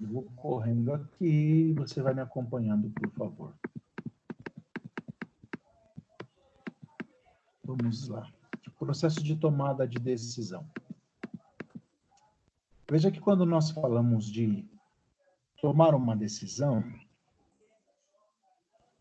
[0.00, 3.54] Vou correndo aqui, você vai me acompanhando, por favor.
[7.62, 8.26] Vamos lá.
[8.78, 10.66] Processo de tomada de decisão.
[12.90, 14.66] Veja que quando nós falamos de
[15.60, 16.82] tomar uma decisão,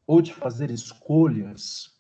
[0.09, 1.95] ou de fazer escolhas,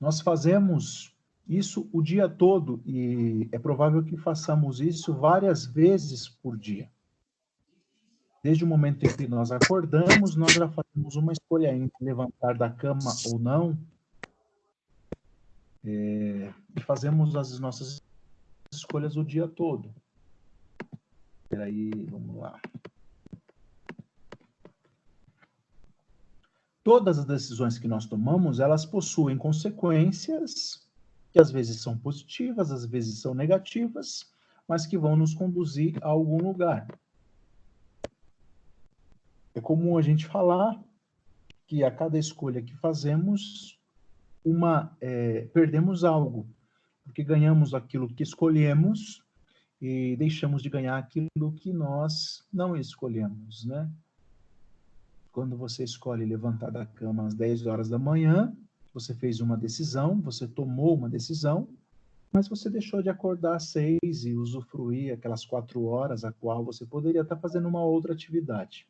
[0.00, 1.14] nós fazemos
[1.46, 6.90] isso o dia todo e é provável que façamos isso várias vezes por dia.
[8.46, 12.70] Desde o momento em que nós acordamos, nós já fazemos uma escolha entre levantar da
[12.70, 13.76] cama ou não.
[15.84, 18.00] É, e fazemos as nossas
[18.72, 19.92] escolhas o dia todo.
[21.48, 22.60] Peraí, vamos lá.
[26.84, 30.86] Todas as decisões que nós tomamos, elas possuem consequências
[31.32, 34.32] que às vezes são positivas, às vezes são negativas,
[34.68, 36.86] mas que vão nos conduzir a algum lugar.
[39.56, 40.78] É comum a gente falar
[41.66, 43.80] que a cada escolha que fazemos,
[44.44, 46.46] uma é, perdemos algo,
[47.02, 49.24] porque ganhamos aquilo que escolhemos
[49.80, 53.90] e deixamos de ganhar aquilo que nós não escolhemos, né?
[55.32, 58.54] Quando você escolhe levantar da cama às 10 horas da manhã,
[58.92, 61.66] você fez uma decisão, você tomou uma decisão,
[62.30, 66.84] mas você deixou de acordar às seis e usufruir aquelas quatro horas a qual você
[66.84, 68.86] poderia estar fazendo uma outra atividade.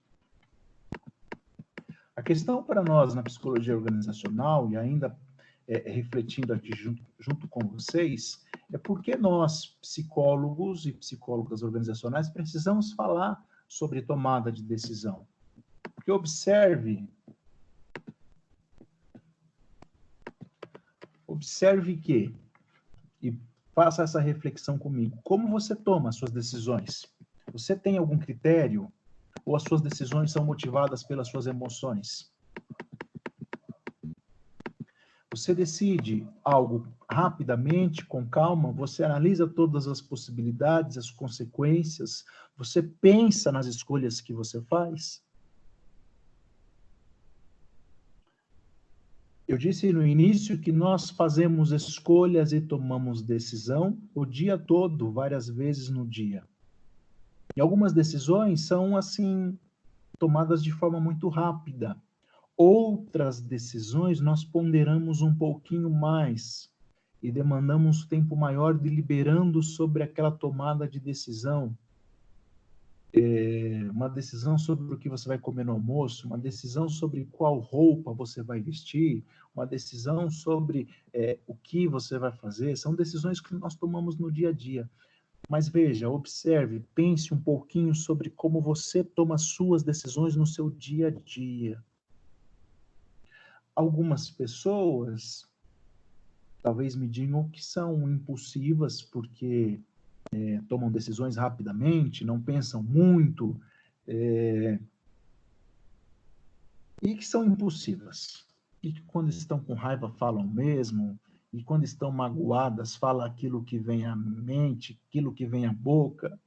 [2.17, 5.15] A questão para nós na psicologia organizacional, e ainda
[5.69, 8.43] é, refletindo aqui junto, junto com vocês,
[8.73, 15.27] é porque nós, psicólogos e psicólogas organizacionais, precisamos falar sobre tomada de decisão.
[15.95, 17.07] Porque observe
[21.27, 22.35] observe que,
[23.23, 23.39] e
[23.75, 27.05] faça essa reflexão comigo, como você toma as suas decisões?
[27.53, 28.91] Você tem algum critério?
[29.47, 32.35] Ou as suas decisões são motivadas pelas suas emoções?
[35.31, 42.25] Você decide algo rapidamente, com calma, você analisa todas as possibilidades, as consequências,
[42.57, 45.23] você pensa nas escolhas que você faz?
[49.47, 55.49] Eu disse no início que nós fazemos escolhas e tomamos decisão o dia todo, várias
[55.49, 56.43] vezes no dia.
[57.57, 59.59] E algumas decisões são assim
[60.19, 61.97] tomadas de forma muito rápida.
[62.57, 66.71] Outras decisões nós ponderamos um pouquinho mais
[67.23, 71.77] e demandamos tempo maior deliberando sobre aquela tomada de decisão
[73.19, 77.59] é, uma decisão sobre o que você vai comer no almoço, uma decisão sobre qual
[77.59, 79.25] roupa você vai vestir,
[79.55, 84.31] uma decisão sobre é, o que você vai fazer, são decisões que nós tomamos no
[84.31, 84.89] dia a dia.
[85.49, 91.09] Mas veja, observe, pense um pouquinho sobre como você toma suas decisões no seu dia
[91.09, 91.83] a dia.
[93.75, 95.49] Algumas pessoas
[96.63, 99.81] talvez me digam que são impulsivas porque
[100.33, 103.61] é, tomam decisões rapidamente, não pensam muito,
[104.05, 104.81] é,
[107.01, 108.45] e que são impulsivas.
[108.83, 111.19] E que quando estão com raiva falam mesmo,
[111.57, 116.39] e quando estão magoadas falam aquilo que vem à mente, aquilo que vem à boca.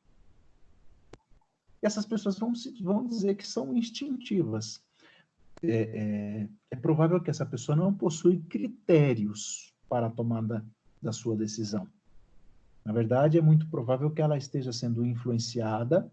[1.82, 2.54] E essas pessoas vão,
[2.84, 4.84] vão dizer que são instintivas.
[5.64, 10.64] É, é, é, provável que essa pessoa não possui critérios para a tomada
[11.02, 11.88] da sua decisão.
[12.86, 16.10] Na verdade, é muito provável que ela esteja sendo influenciada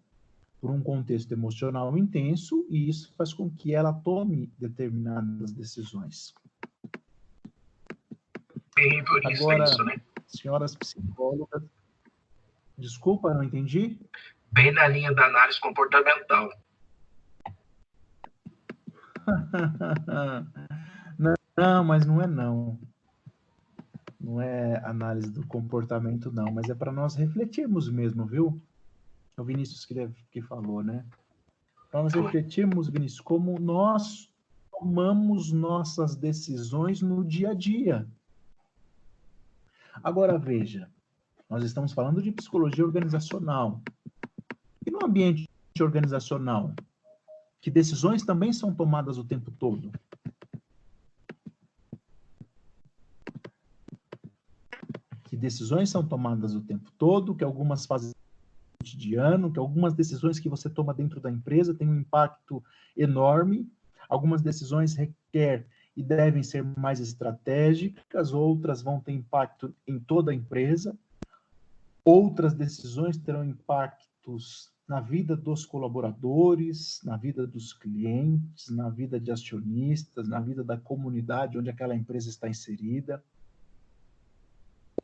[0.59, 6.33] por um contexto emocional intenso e isso faz com que ela tome determinadas decisões.
[8.77, 9.97] Por isso Agora, é isso, né?
[10.27, 11.63] senhoras psicólogas,
[12.77, 13.99] desculpa, não entendi?
[14.53, 16.53] Bem na linha da análise comportamental.
[21.57, 22.79] não, mas não é não
[24.21, 28.61] não é análise do comportamento, não, mas é para nós refletirmos mesmo, viu?
[29.37, 31.05] É o Vinícius que, que falou, né?
[31.91, 34.31] Para nós refletirmos, Vinícius, como nós
[34.71, 38.07] tomamos nossas decisões no dia a dia.
[40.03, 40.91] Agora, veja,
[41.49, 43.81] nós estamos falando de psicologia organizacional.
[44.87, 45.49] E no ambiente
[45.81, 46.75] organizacional,
[47.61, 49.91] que decisões também são tomadas o tempo todo.
[55.37, 58.11] que decisões são tomadas o tempo todo, que algumas fazem
[58.79, 62.65] cotidiano, que algumas decisões que você toma dentro da empresa têm um impacto
[62.97, 63.71] enorme,
[64.09, 65.67] algumas decisões requer
[65.97, 70.97] e devem ser mais estratégicas, outras vão ter impacto em toda a empresa.
[72.05, 79.33] Outras decisões terão impactos na vida dos colaboradores, na vida dos clientes, na vida de
[79.33, 83.25] acionistas, na vida da comunidade onde aquela empresa está inserida.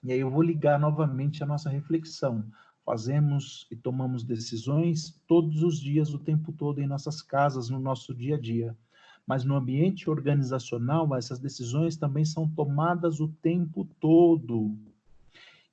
[0.05, 2.44] E aí eu vou ligar novamente a nossa reflexão.
[2.85, 8.15] Fazemos e tomamos decisões todos os dias, o tempo todo, em nossas casas, no nosso
[8.15, 8.77] dia a dia.
[9.26, 14.76] Mas no ambiente organizacional, essas decisões também são tomadas o tempo todo.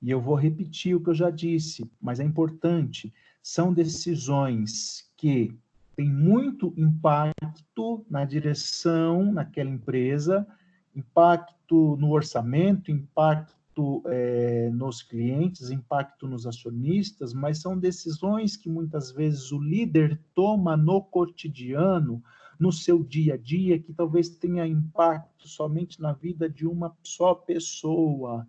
[0.00, 3.12] E eu vou repetir o que eu já disse, mas é importante
[3.42, 5.56] são decisões que
[5.96, 10.46] têm muito impacto na direção naquela empresa,
[10.94, 19.10] impacto no orçamento, impacto é, nos clientes, impacto nos acionistas, mas são decisões que muitas
[19.10, 22.22] vezes o líder toma no cotidiano,
[22.60, 27.34] no seu dia a dia, que talvez tenha impacto somente na vida de uma só
[27.34, 28.46] pessoa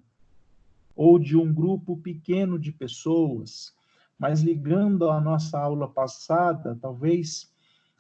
[0.94, 3.74] ou de um grupo pequeno de pessoas.
[4.20, 7.50] Mas ligando à nossa aula passada, talvez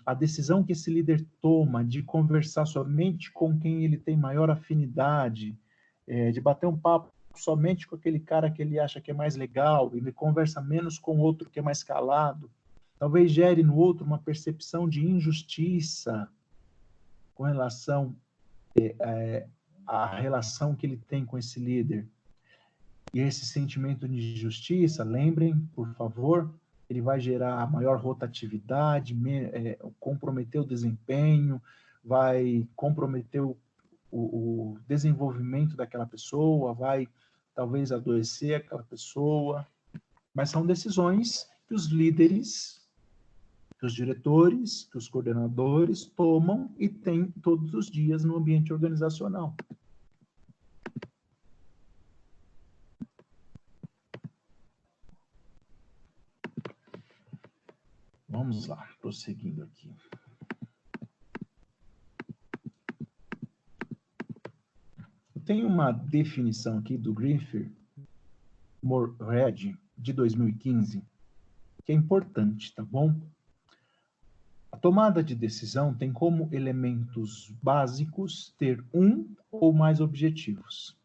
[0.05, 5.57] a decisão que esse líder toma de conversar somente com quem ele tem maior afinidade,
[6.05, 9.37] é, de bater um papo somente com aquele cara que ele acha que é mais
[9.37, 12.51] legal, ele conversa menos com outro que é mais calado,
[13.01, 16.29] talvez gere no outro uma percepção de injustiça
[17.33, 18.15] com relação
[18.79, 19.47] é,
[19.87, 22.07] à relação que ele tem com esse líder.
[23.11, 26.53] E esse sentimento de justiça, lembrem, por favor,
[26.87, 29.17] ele vai gerar maior rotatividade,
[29.51, 31.59] é, comprometer o desempenho,
[32.05, 33.57] vai comprometer o,
[34.11, 37.07] o, o desenvolvimento daquela pessoa, vai
[37.55, 39.67] talvez adoecer aquela pessoa,
[40.35, 42.80] mas são decisões que os líderes,
[43.81, 49.55] que os diretores, que os coordenadores tomam e têm todos os dias no ambiente organizacional.
[58.29, 59.91] Vamos lá, prosseguindo aqui.
[65.35, 67.75] Eu tenho uma definição aqui do Greenfield
[68.83, 71.03] Moorhead, de 2015,
[71.83, 73.19] que é importante, tá bom?
[74.81, 80.97] Tomada de decisão tem como elementos básicos ter um ou mais objetivos.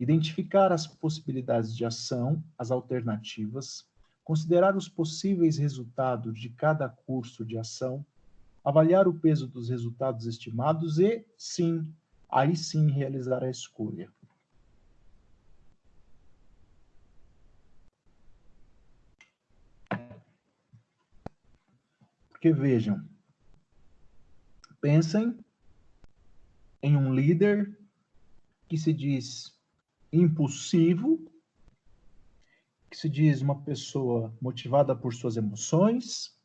[0.00, 3.86] Identificar as possibilidades de ação, as alternativas,
[4.24, 8.04] considerar os possíveis resultados de cada curso de ação,
[8.64, 11.86] avaliar o peso dos resultados estimados e, sim,
[12.28, 14.10] aí sim realizar a escolha.
[22.44, 23.02] Porque vejam,
[24.78, 25.34] pensem
[26.82, 27.74] em um líder
[28.68, 29.58] que se diz
[30.12, 31.32] impulsivo,
[32.90, 36.38] que se diz uma pessoa motivada por suas emoções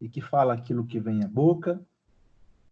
[0.00, 1.78] e que fala aquilo que vem à boca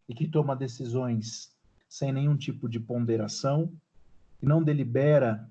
[0.09, 1.55] e que toma decisões
[1.87, 3.71] sem nenhum tipo de ponderação
[4.43, 5.47] e não delibera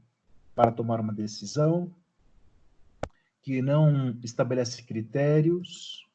[0.56, 1.94] para tomar uma decisão,
[3.44, 6.09] que não estabelece critérios,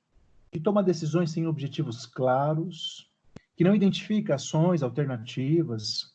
[0.54, 3.10] que toma decisões sem objetivos claros,
[3.56, 6.14] que não identifica ações alternativas,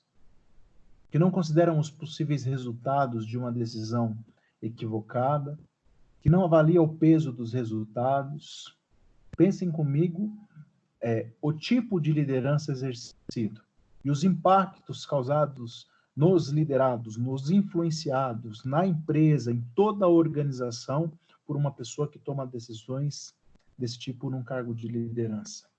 [1.11, 4.17] que não consideram os possíveis resultados de uma decisão
[4.61, 5.59] equivocada,
[6.21, 8.77] que não avalia o peso dos resultados.
[9.35, 10.31] Pensem comigo
[11.01, 13.61] é, o tipo de liderança exercido
[14.05, 21.11] e os impactos causados nos liderados, nos influenciados, na empresa, em toda a organização,
[21.45, 23.37] por uma pessoa que toma decisões
[23.79, 25.69] desse tipo num cargo de liderança.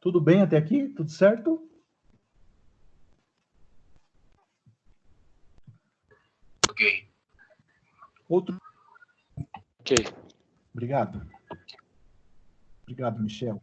[0.00, 0.90] Tudo bem até aqui?
[0.90, 1.66] Tudo certo?
[6.68, 7.10] Ok.
[8.28, 8.60] Outro.
[9.78, 9.96] Ok.
[10.74, 11.26] Obrigado.
[12.82, 13.62] Obrigado, Michel.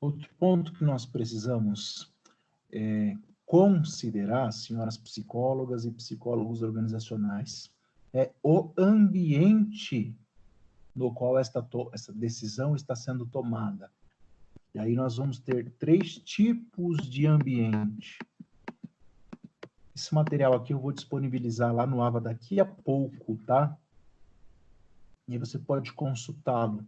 [0.00, 2.13] Outro ponto que nós precisamos
[2.74, 3.16] é,
[3.46, 7.70] considerar, senhoras psicólogas e psicólogos organizacionais,
[8.12, 10.16] é o ambiente
[10.94, 11.66] no qual esta,
[12.14, 13.90] decisão está sendo tomada.
[14.74, 18.18] E aí nós vamos ter três tipos de ambiente.
[19.94, 23.76] Esse material aqui eu vou disponibilizar lá no AVA daqui a pouco, tá?
[25.28, 26.84] E você pode consultá-lo.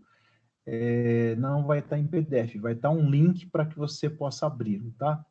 [0.65, 4.93] É, não vai estar em PDF, vai estar um link para que você possa abri-lo,
[4.99, 5.25] tá?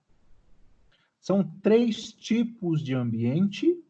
[1.26, 3.84] São três tipos de ambiente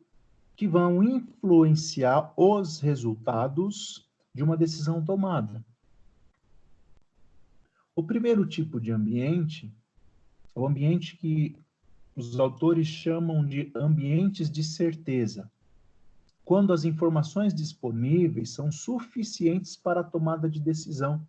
[0.55, 5.61] que vão influenciar os resultados de uma decisão tomada.
[7.93, 9.69] O primeiro tipo de ambiente
[10.55, 11.57] é o ambiente que
[12.15, 15.51] os autores chamam de ambientes de certeza,
[16.45, 21.27] quando as informações disponíveis são suficientes para a tomada de decisão,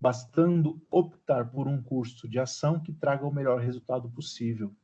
[0.00, 4.74] bastando optar por um curso de ação que traga o melhor resultado possível.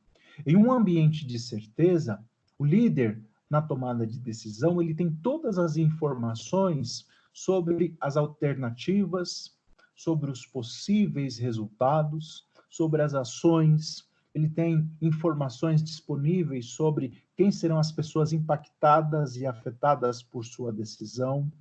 [0.45, 2.23] Em um ambiente de certeza,
[2.57, 9.55] o líder, na tomada de decisão, ele tem todas as informações sobre as alternativas,
[9.95, 17.91] sobre os possíveis resultados, sobre as ações, ele tem informações disponíveis sobre quem serão as
[17.91, 21.51] pessoas impactadas e afetadas por sua decisão.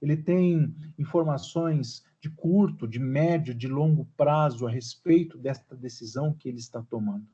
[0.00, 6.48] Ele tem informações de curto, de médio, de longo prazo a respeito desta decisão que
[6.48, 7.26] ele está tomando.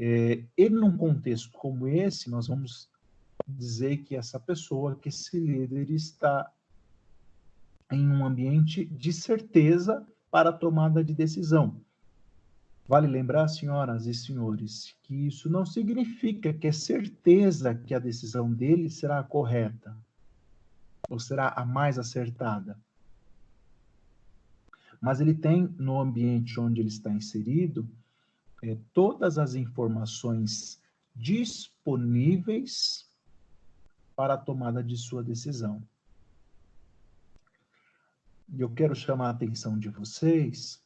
[0.00, 2.88] É, e num contexto como esse, nós vamos
[3.48, 6.48] dizer que essa pessoa, que esse líder está
[7.90, 11.80] em um ambiente de certeza para a tomada de decisão.
[12.86, 18.52] Vale lembrar, senhoras e senhores, que isso não significa que é certeza que a decisão
[18.52, 19.96] dele será a correta
[21.10, 22.78] ou será a mais acertada.
[25.00, 27.88] Mas ele tem, no ambiente onde ele está inserido,
[28.62, 30.80] é, todas as informações
[31.14, 33.08] disponíveis
[34.14, 35.82] para a tomada de sua decisão.
[38.50, 40.82] E eu quero chamar a atenção de vocês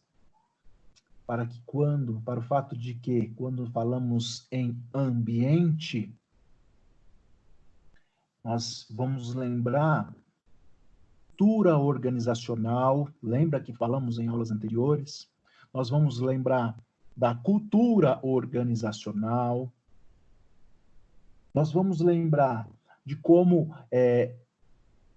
[1.26, 6.14] para que quando, para o fato de que quando falamos em ambiente,
[8.44, 10.12] nós vamos lembrar
[11.42, 15.28] cultura organizacional, lembra que falamos em aulas anteriores?
[15.74, 16.78] Nós vamos lembrar
[17.16, 19.72] da cultura organizacional.
[21.54, 22.68] Nós vamos lembrar
[23.04, 24.34] de como é,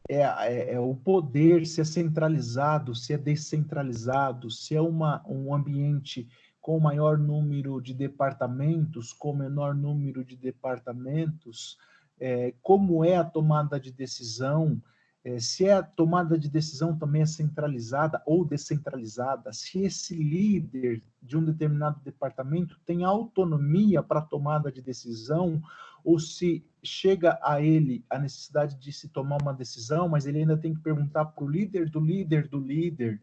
[0.08, 5.54] é, é, é, o poder, se é centralizado, se é descentralizado, se é uma, um
[5.54, 6.28] ambiente
[6.62, 11.78] com maior número de departamentos, com menor número de departamentos,
[12.20, 14.82] é, como é a tomada de decisão,
[15.26, 21.02] é, se é a tomada de decisão também é centralizada ou descentralizada, se esse líder
[21.20, 25.60] de um determinado departamento tem autonomia para tomada de decisão,
[26.04, 30.56] ou se chega a ele a necessidade de se tomar uma decisão, mas ele ainda
[30.56, 33.20] tem que perguntar para o líder do líder do líder.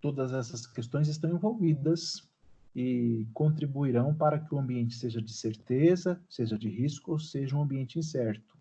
[0.00, 2.30] Todas essas questões estão envolvidas
[2.76, 7.62] e contribuirão para que o ambiente seja de certeza, seja de risco ou seja um
[7.62, 8.59] ambiente incerto.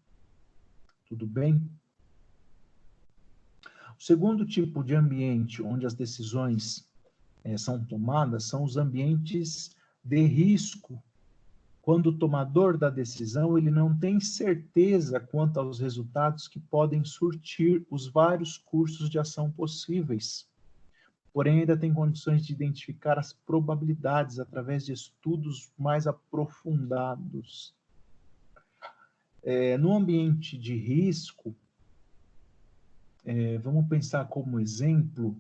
[1.10, 1.68] Tudo bem?
[3.98, 6.88] O segundo tipo de ambiente onde as decisões
[7.44, 11.02] é, são tomadas são os ambientes de risco,
[11.82, 17.84] quando o tomador da decisão ele não tem certeza quanto aos resultados que podem surtir
[17.90, 20.48] os vários cursos de ação possíveis.
[21.34, 27.74] Porém, ainda tem condições de identificar as probabilidades através de estudos mais aprofundados
[29.44, 31.56] é, no ambiente de risco,
[33.26, 35.38] é, vamos pensar como exemplo,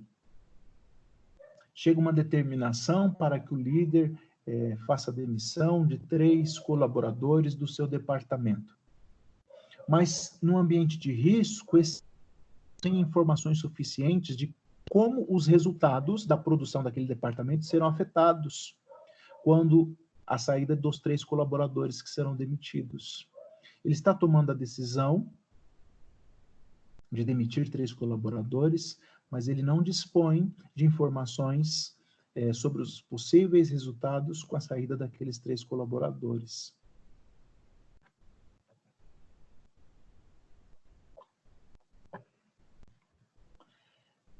[1.73, 7.87] chega uma determinação para que o líder é, faça demissão de três colaboradores do seu
[7.87, 8.77] departamento.
[9.87, 11.77] Mas no ambiente de risco,
[12.81, 14.53] tem informações suficientes de
[14.89, 18.75] como os resultados da produção daquele departamento serão afetados
[19.43, 23.28] quando a saída dos três colaboradores que serão demitidos.
[23.83, 25.31] Ele está tomando a decisão
[27.11, 31.97] de demitir três colaboradores, mas ele não dispõe de informações
[32.35, 36.73] é, sobre os possíveis resultados com a saída daqueles três colaboradores.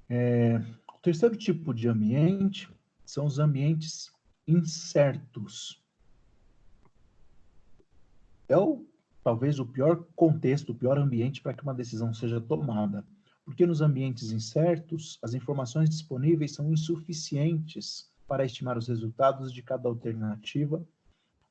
[0.08, 2.68] É, o terceiro tipo de ambiente
[3.06, 4.12] são os ambientes
[4.48, 5.84] incertos.
[8.48, 8.89] É o
[9.24, 13.06] talvez o pior contexto, o pior ambiente para que uma decisão seja tomada.
[13.44, 19.90] Porque nos ambientes incertos, as informações disponíveis são insuficientes para estimar os resultados de cada
[19.90, 20.86] alternativa.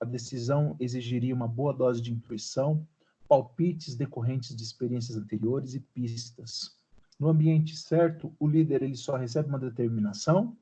[0.01, 2.87] A decisão exigiria uma boa dose de intuição,
[3.29, 6.77] palpites decorrentes de experiências anteriores e pistas.
[7.19, 10.57] No ambiente certo, o líder ele só recebe uma determinação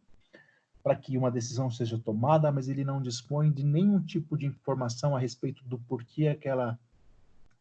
[0.82, 5.14] para que uma decisão seja tomada, mas ele não dispõe de nenhum tipo de informação
[5.14, 6.78] a respeito do porquê aquela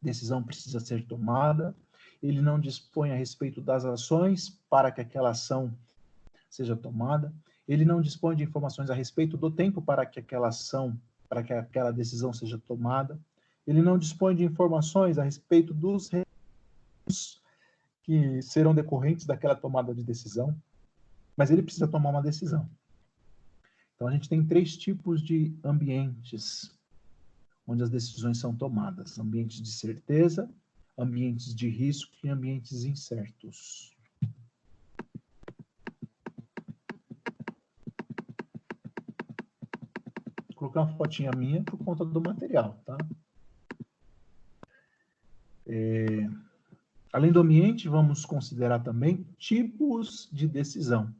[0.01, 1.75] decisão precisa ser tomada,
[2.21, 5.73] ele não dispõe a respeito das ações para que aquela ação
[6.49, 7.33] seja tomada,
[7.67, 11.53] ele não dispõe de informações a respeito do tempo para que aquela ação, para que
[11.53, 13.19] aquela decisão seja tomada,
[13.65, 16.09] ele não dispõe de informações a respeito dos
[18.03, 20.55] que serão decorrentes daquela tomada de decisão.
[21.37, 22.69] mas ele precisa tomar uma decisão.
[23.95, 26.74] Então, a gente tem três tipos de ambientes
[27.67, 30.49] onde as decisões são tomadas: ambientes de certeza,
[30.97, 33.95] ambientes de risco e ambientes incertos.
[40.49, 42.97] Vou colocar uma fotinha minha por conta do material, tá?
[45.67, 46.29] É,
[47.11, 51.13] além do ambiente, vamos considerar também tipos de decisão.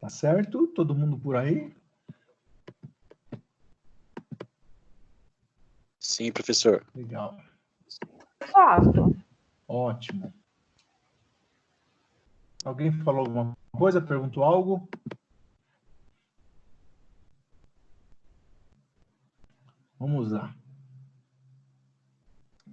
[0.00, 0.66] Tá certo?
[0.66, 1.72] Todo mundo por aí?
[6.12, 6.86] Sim, professor.
[6.94, 7.40] Legal.
[8.52, 9.16] Fato.
[9.66, 10.30] Ótimo.
[12.62, 13.98] Alguém falou alguma coisa?
[13.98, 14.86] Perguntou algo?
[19.98, 20.54] Vamos lá.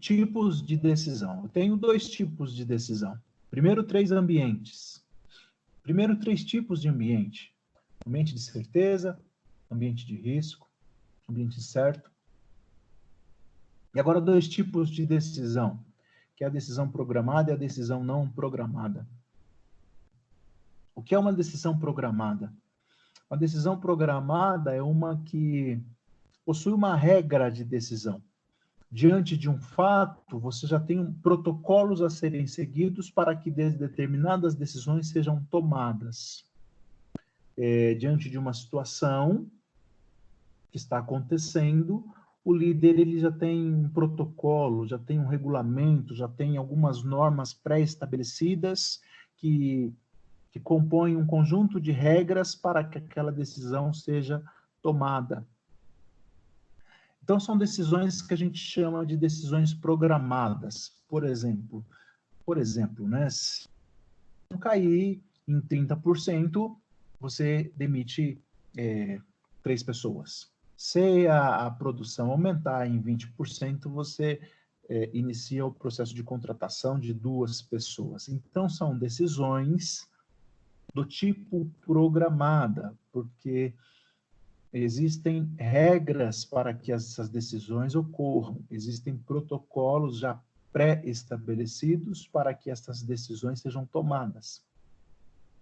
[0.02, 1.44] Tipos de decisão.
[1.44, 3.18] Eu tenho dois tipos de decisão.
[3.50, 5.02] Primeiro, três ambientes.
[5.82, 7.56] Primeiro, três tipos de ambiente:
[8.06, 9.18] ambiente de certeza,
[9.72, 10.70] ambiente de risco,
[11.30, 12.12] ambiente certo.
[13.94, 15.80] E agora, dois tipos de decisão,
[16.36, 19.08] que é a decisão programada e a decisão não programada.
[20.96, 22.54] O que é uma decisão programada?
[23.30, 25.82] Uma decisão programada é uma que
[26.46, 28.22] possui uma regra de decisão.
[28.92, 35.10] Diante de um fato, você já tem protocolos a serem seguidos para que determinadas decisões
[35.10, 36.44] sejam tomadas.
[37.56, 39.46] É, diante de uma situação
[40.72, 42.04] que está acontecendo,
[42.44, 47.54] o líder ele já tem um protocolo, já tem um regulamento, já tem algumas normas
[47.54, 49.02] pré-estabelecidas
[49.38, 49.94] que,
[50.52, 54.44] que compõem um conjunto de regras para que aquela decisão seja
[54.82, 55.46] tomada.
[57.22, 60.98] Então, são decisões que a gente chama de decisões programadas.
[61.08, 61.86] Por exemplo,
[62.46, 63.68] por exemplo, né, se
[64.60, 66.76] cair em 30%,
[67.20, 68.42] você demite
[68.76, 69.20] é,
[69.62, 70.52] três pessoas.
[70.80, 74.40] Se a, a, produção aumentar em 20%, você
[74.88, 78.30] é, inicia o processo de contratação de duas pessoas.
[78.30, 80.08] Então, são decisões
[80.94, 83.74] do tipo programada, porque
[84.72, 90.40] Existem regras para que essas decisões ocorram, existem protocolos já
[90.72, 94.64] pré-estabelecidos para que essas decisões sejam tomadas.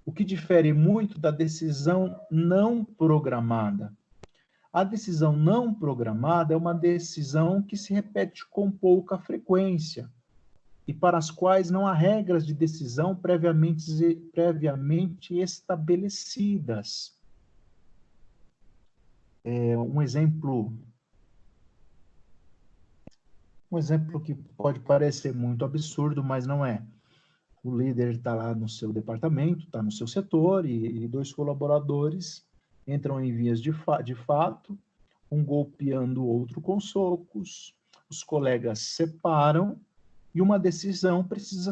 [0.06, 3.94] O que difere muito da decisão não programada.
[4.78, 10.08] A decisão não programada é uma decisão que se repete com pouca frequência
[10.88, 17.18] e para as quais não há regras de decisão previamente, previamente estabelecidas.
[19.44, 20.72] É, um exemplo
[23.72, 26.86] um exemplo que pode parecer muito absurdo, mas não é.
[27.64, 32.47] O líder está lá no seu departamento, está no seu setor, e, e, dois colaboradores
[32.88, 34.78] entram em vias de, fa de fato,
[35.30, 37.76] um golpeando o outro com socos,
[38.10, 39.78] os colegas separam,
[40.34, 41.72] e uma decisão precisa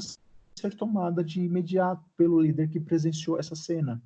[0.55, 4.01] ser tomada de imediato pelo líder que presenciou essa cena.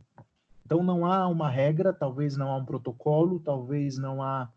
[0.66, 4.52] Então, não há uma regra, talvez não há um protocolo, talvez não há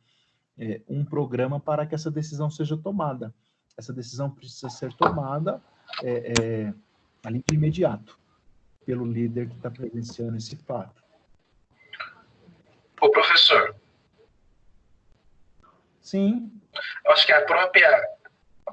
[0.58, 3.34] é, um programa para que essa decisão seja tomada.
[3.78, 5.62] Essa decisão precisa ser tomada
[6.02, 6.74] é, é,
[7.24, 8.18] ali de imediato,
[8.84, 11.01] pelo líder que está presenciando esse fato.
[13.32, 13.74] Professor.
[16.02, 16.52] Sim.
[17.06, 18.08] Acho que a própria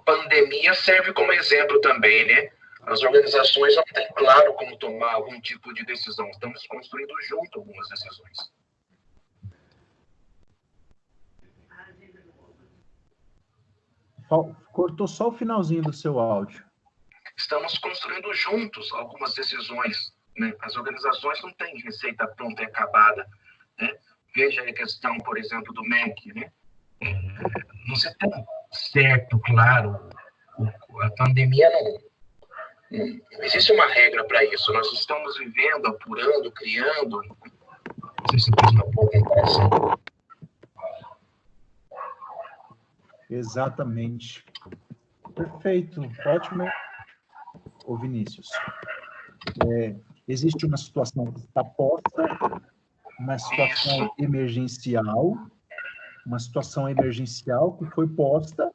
[0.06, 2.52] pandemia serve como exemplo também, né?
[2.82, 6.28] As organizações não têm claro como tomar algum tipo de decisão.
[6.30, 8.52] Estamos construindo junto algumas decisões.
[14.74, 16.66] Cortou só o finalzinho do seu áudio.
[17.38, 20.14] Estamos construindo juntos algumas decisões.
[20.38, 20.54] Né?
[20.62, 23.26] As organizações não têm receita pronta e acabada.
[23.80, 23.98] Né?
[24.36, 26.34] Veja a questão, por exemplo, do MEC.
[26.34, 26.52] Né?
[27.02, 27.14] É,
[27.88, 28.30] não se tem
[28.72, 30.10] certo, claro.
[31.02, 32.00] A pandemia não,
[33.44, 34.72] existe uma regra para isso.
[34.74, 37.22] Nós estamos vivendo, apurando, criando.
[37.22, 40.00] Não sei se eu fiz uma boa comparação.
[43.30, 44.44] Exatamente.
[45.36, 46.02] Perfeito.
[46.26, 46.68] Ótimo.
[47.86, 48.50] Ô Vinícius.
[49.68, 49.96] É,
[50.28, 52.62] existe uma situação que está posta,
[53.20, 55.38] uma situação emergencial,
[56.26, 58.72] uma situação emergencial que foi posta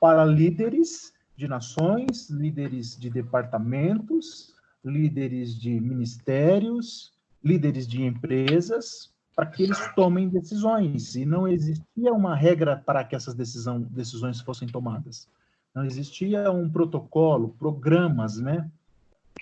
[0.00, 4.54] para líderes de nações, líderes de departamentos,
[4.84, 11.14] líderes de ministérios, líderes de empresas, para que eles tomem decisões.
[11.16, 15.28] E não existia uma regra para que essas decisão, decisões fossem tomadas.
[15.74, 18.70] Não existia um protocolo, programas, né?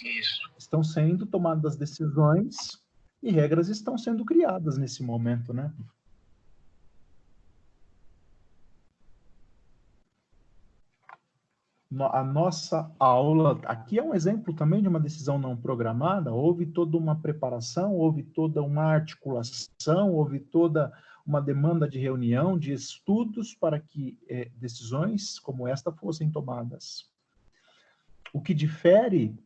[0.01, 0.51] Isso.
[0.59, 2.84] Estão sendo tomadas decisões
[3.25, 5.73] e regras estão sendo criadas nesse momento, né?
[12.13, 16.97] a nossa aula, aqui é um exemplo também de uma decisão não programada, houve toda
[16.97, 20.93] uma preparação, houve toda uma articulação, houve toda
[21.25, 27.09] uma demanda de reunião, de estudos para que é, decisões como esta fossem tomadas.
[28.33, 29.39] O que difere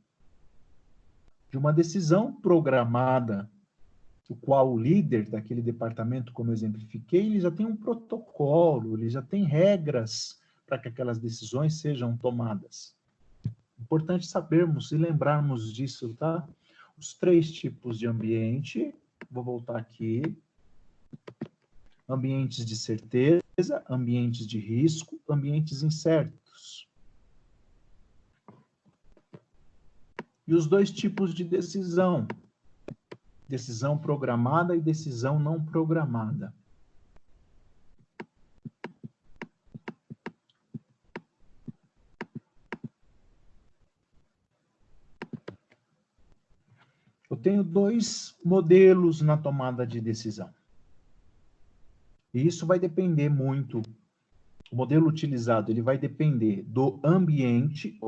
[1.51, 3.49] de uma decisão programada,
[4.29, 9.09] o qual o líder daquele departamento, como eu exemplifiquei, ele já tem um protocolo, ele
[9.09, 12.95] já tem regras para que aquelas decisões sejam tomadas.
[13.81, 16.47] Importante sabermos e lembrarmos disso, tá?
[16.99, 18.95] Os três tipos de ambiente,
[19.31, 20.37] vou voltar aqui.
[22.07, 23.43] Ambientes de certeza,
[23.89, 26.87] ambientes de risco, ambientes incertos.
[30.47, 32.27] E os dois tipos de decisão,
[33.49, 36.53] decisão programada e decisão não programada.
[47.31, 50.53] Eu tenho dois modelos na tomada de decisão.
[52.33, 53.83] E isso vai depender muito.
[54.71, 57.99] O modelo utilizado ele vai depender do ambiente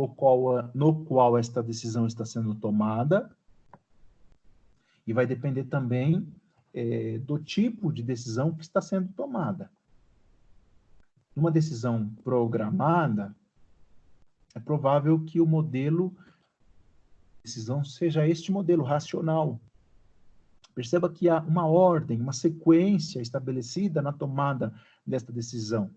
[0.74, 3.30] no qual esta decisão está sendo tomada
[5.06, 6.26] e vai depender também
[6.72, 9.70] é, do tipo de decisão que está sendo tomada.
[11.34, 13.34] Numa decisão programada,
[14.54, 16.14] é provável que o modelo
[17.42, 19.60] decisão seja este modelo racional.
[20.74, 24.74] Perceba que há uma ordem, uma sequência estabelecida na tomada
[25.06, 25.90] desta decisão.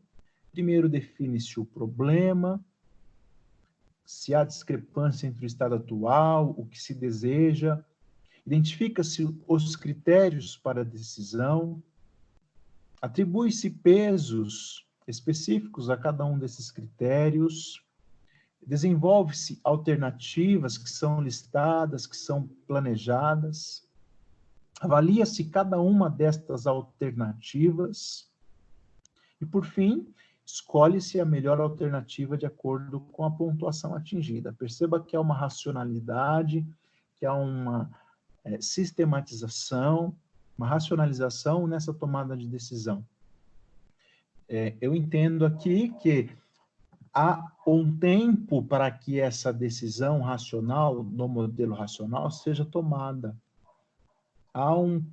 [0.51, 2.63] Primeiro define-se o problema,
[4.05, 7.83] se há discrepância entre o estado atual, o que se deseja,
[8.45, 11.81] identifica-se os critérios para a decisão,
[13.01, 17.83] atribui-se pesos específicos a cada um desses critérios,
[18.65, 23.87] desenvolve-se alternativas que são listadas, que são planejadas,
[24.79, 28.29] avalia-se cada uma destas alternativas.
[29.39, 30.07] E, por fim,
[30.45, 34.53] escolhe-se a melhor alternativa de acordo com a pontuação atingida.
[34.53, 36.65] Perceba que há uma racionalidade,
[37.17, 37.89] que há uma
[38.43, 40.15] é, sistematização,
[40.57, 43.05] uma racionalização nessa tomada de decisão.
[44.47, 46.29] É, eu entendo aqui que
[47.13, 53.35] há um tempo para que essa decisão racional, no modelo racional, seja tomada.
[54.53, 55.03] Há um,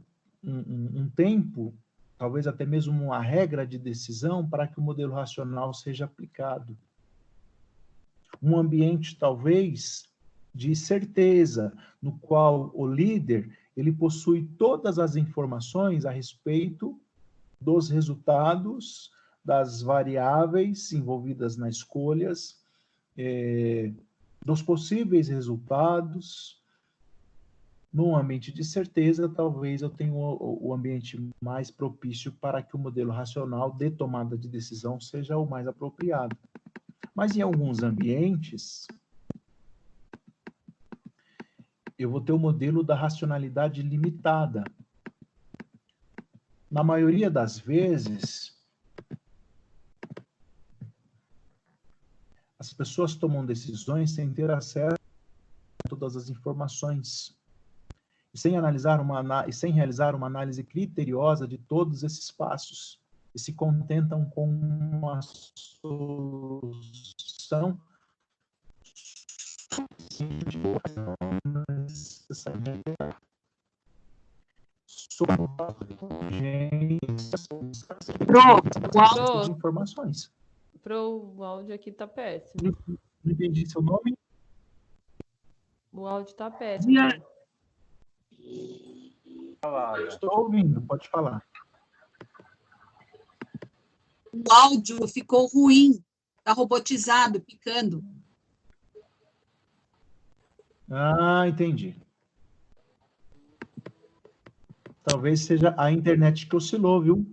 [0.43, 1.75] um, um tempo,
[2.19, 6.77] talvez até mesmo uma regra de decisão para que o modelo racional seja aplicado.
[8.43, 10.10] Um ambiente, talvez,
[10.55, 17.01] de certeza, no qual o líder ele possui todas as informações a respeito
[17.61, 19.11] dos resultados
[19.45, 22.61] das variáveis envolvidas nas escolhas,
[23.17, 23.93] é,
[24.45, 26.61] dos possíveis resultados.
[27.93, 32.79] Num ambiente de certeza, talvez eu tenha o, o ambiente mais propício para que o
[32.79, 36.37] modelo racional de tomada de decisão seja o mais apropriado.
[37.15, 38.87] Mas em alguns ambientes,
[42.03, 44.65] eu vou ter o modelo da racionalidade limitada.
[46.71, 48.59] Na maioria das vezes,
[52.61, 54.99] As pessoas tomam decisões sem ter acesso
[55.83, 57.35] a todas as informações.
[58.35, 63.01] E sem analisar uma e sem realizar uma análise criteriosa de todos esses passos.
[63.35, 66.61] E se contentam com uma solução
[78.27, 80.33] Pronto, informações.
[80.83, 82.63] Pro o áudio aqui tá péssimo.
[82.63, 84.17] Não, não entendi seu nome.
[85.93, 86.97] O áudio tá péssimo.
[90.09, 91.45] Estou ouvindo, pode falar.
[94.33, 96.03] O áudio ficou ruim,
[96.43, 98.03] tá robotizado, picando.
[100.89, 101.97] Ah, entendi.
[105.05, 107.27] Talvez seja a internet que oscilou, viu?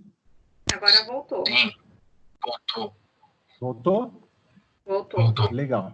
[0.73, 1.43] Agora voltou.
[1.45, 1.71] Sim,
[2.43, 2.95] voltou.
[3.59, 4.29] Voltou?
[4.85, 5.21] Voltou.
[5.21, 5.51] Voltou.
[5.51, 5.93] Legal.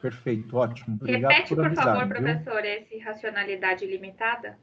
[0.00, 0.96] Perfeito, ótimo.
[0.96, 2.22] Obrigado Repete, por por avisar, favor, viu?
[2.22, 4.58] professor, esse racionalidade limitada?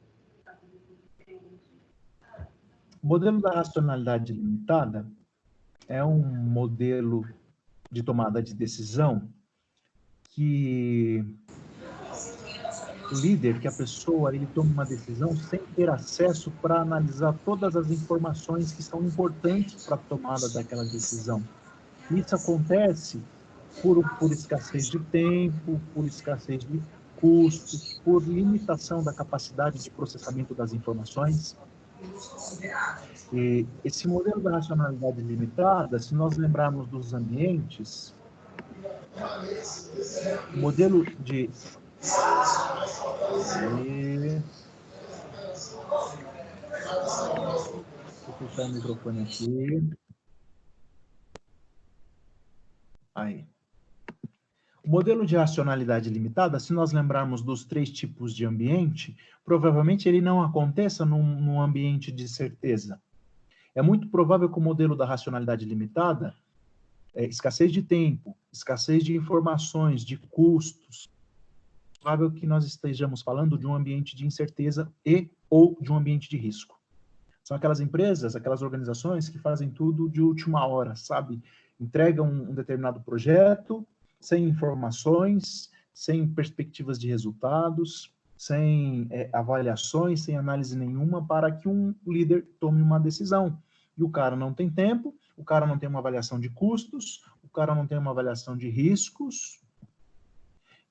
[3.04, 5.12] O modelo da racionalidade limitada
[5.88, 7.28] é um modelo
[7.92, 9.28] de tomada de decisão
[10.30, 11.26] que
[13.12, 17.90] líder, que a pessoa, ele toma uma decisão sem ter acesso para analisar todas as
[17.90, 21.44] informações que são importantes para a tomada daquela decisão.
[22.10, 23.22] Isso acontece
[23.82, 26.82] por, por escassez de tempo, por escassez de
[27.20, 31.56] custos, por limitação da capacidade de processamento das informações.
[33.32, 38.14] E esse modelo da racionalidade limitada, se nós lembrarmos dos ambientes,
[40.54, 41.50] o modelo de
[48.26, 49.90] Vou fechar o microfone aqui.
[53.14, 53.46] Aí.
[54.84, 60.22] O modelo de racionalidade limitada, se nós lembrarmos dos três tipos de ambiente, provavelmente ele
[60.22, 63.00] não aconteça num, num ambiente de certeza.
[63.76, 66.36] É muito provável que o modelo da racionalidade limitada,
[67.14, 71.11] é, escassez de tempo, escassez de informações, de custos,
[72.02, 76.28] provável que nós estejamos falando de um ambiente de incerteza e ou de um ambiente
[76.28, 76.80] de risco.
[77.44, 81.42] São aquelas empresas, aquelas organizações que fazem tudo de última hora, sabe?
[81.80, 83.86] Entregam um determinado projeto
[84.20, 91.94] sem informações, sem perspectivas de resultados, sem é, avaliações, sem análise nenhuma para que um
[92.08, 93.58] líder tome uma decisão.
[93.98, 97.50] E o cara não tem tempo, o cara não tem uma avaliação de custos, o
[97.50, 99.61] cara não tem uma avaliação de riscos,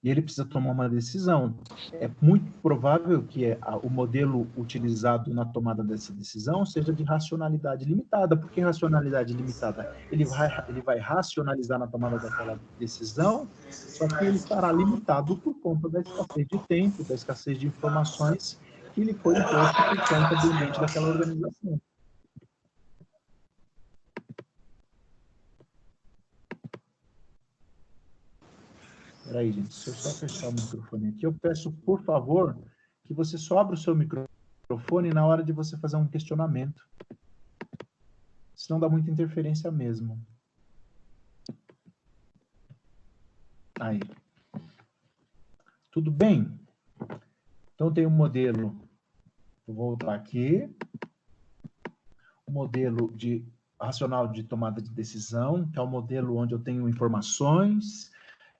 [0.02, 1.54] e ele precisa tomar uma decisão.
[1.92, 7.84] É muito provável que é o modelo utilizado na tomada dessa decisão seja de racionalidade
[7.84, 8.36] limitada.
[8.36, 9.94] Por que racionalidade limitada?
[10.10, 15.54] Ele vai, ele vai racionalizar na tomada daquela decisão, só que ele estará limitado por
[15.60, 18.58] conta da escassez de tempo, da escassez de informações
[18.94, 21.80] que lhe foi imposto por conta do ambiente daquela organização.
[29.30, 32.58] Peraí, gente, se eu só fechar o microfone aqui, eu peço, por favor,
[33.04, 36.84] que você só abra o seu microfone na hora de você fazer um questionamento.
[38.56, 40.20] Senão dá muita interferência mesmo.
[43.78, 44.00] Aí.
[45.92, 46.52] Tudo bem?
[47.76, 48.76] Então tem um modelo,
[49.64, 50.68] vou voltar aqui,
[52.44, 53.46] o modelo de
[53.80, 58.09] racional de tomada de decisão, que é o um modelo onde eu tenho informações,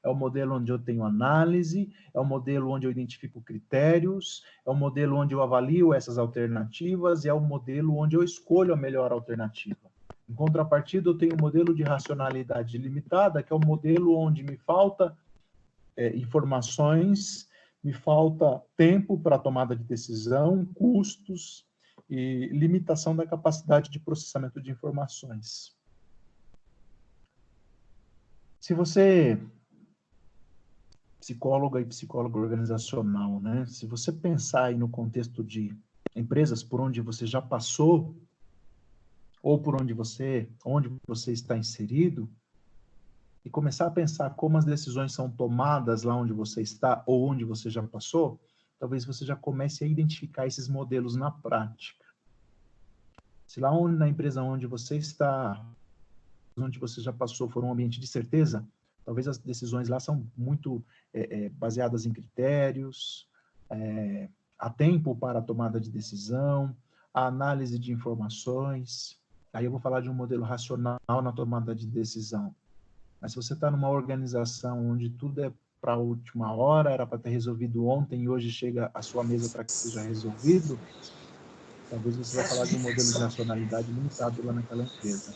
[0.02, 4.70] é o modelo onde eu tenho análise, é o modelo onde eu identifico critérios, é
[4.70, 8.76] o modelo onde eu avalio essas alternativas e é o modelo onde eu escolho a
[8.76, 9.90] melhor alternativa.
[10.28, 14.42] Em contrapartida, eu tenho o um modelo de racionalidade limitada, que é o modelo onde
[14.42, 15.16] me falta
[15.96, 17.48] é, informações,
[17.82, 21.66] me falta tempo para tomada de decisão, custos
[22.08, 25.76] e limitação da capacidade de processamento de informações.
[28.60, 29.38] Se você
[31.20, 33.66] psicóloga e psicólogo organizacional, né?
[33.66, 35.76] Se você pensar aí no contexto de
[36.16, 38.16] empresas por onde você já passou
[39.42, 42.28] ou por onde você, onde você está inserido,
[43.44, 47.44] e começar a pensar como as decisões são tomadas lá onde você está ou onde
[47.44, 48.38] você já passou,
[48.78, 52.04] talvez você já comece a identificar esses modelos na prática.
[53.46, 55.64] Se lá onde, na empresa onde você está,
[56.56, 58.66] onde você já passou, for um ambiente de certeza,
[59.04, 63.28] Talvez as decisões lá são muito é, é, baseadas em critérios,
[63.70, 66.76] é, há tempo para a tomada de decisão,
[67.12, 69.18] a análise de informações.
[69.52, 72.54] Aí eu vou falar de um modelo racional na tomada de decisão.
[73.20, 77.18] Mas se você está numa organização onde tudo é para a última hora, era para
[77.18, 80.78] ter resolvido ontem e hoje chega à sua mesa para que seja resolvido,
[81.90, 85.34] talvez você vai falar de um modelo de nacionalidade limitado lá naquela empresa.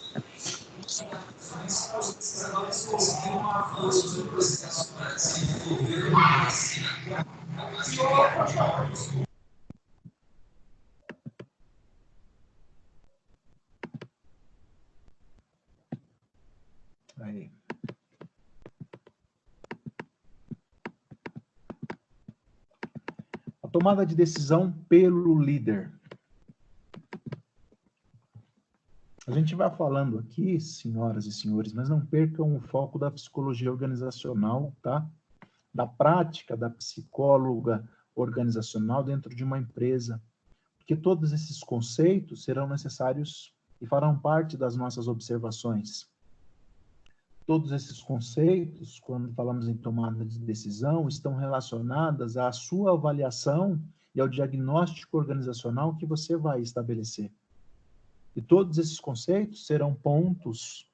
[17.21, 17.51] Aí.
[23.63, 25.91] A tomada de decisão pelo líder.
[29.27, 33.71] A gente vai falando aqui, senhoras e senhores, mas não percam o foco da psicologia
[33.73, 35.11] organizacional, tá?
[35.73, 40.23] Da prática da psicóloga organizacional dentro de uma empresa.
[40.77, 46.07] Porque todos esses conceitos serão necessários e farão parte das nossas observações.
[47.47, 53.81] Todos esses conceitos, quando falamos em tomada de decisão, estão relacionados à sua avaliação
[54.15, 57.33] e ao diagnóstico organizacional que você vai estabelecer.
[58.37, 60.91] E todos esses conceitos serão pontos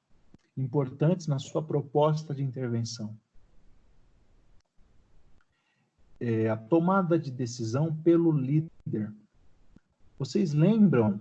[0.57, 3.17] importantes na sua proposta de intervenção.
[6.21, 9.13] é, a tomada de decisão pelo líder.
[10.19, 11.19] Vocês lembram,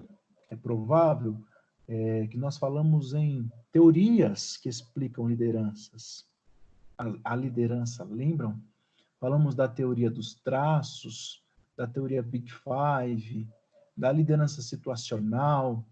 [0.49, 1.41] é provável,
[1.87, 6.27] é, que nós falamos em teorias que explicam lideranças.
[6.97, 8.61] A, a liderança, lembram?
[9.19, 11.41] Falamos da teoria dos traços,
[11.77, 13.47] da teoria Big Five,
[13.95, 15.85] da liderança situacional,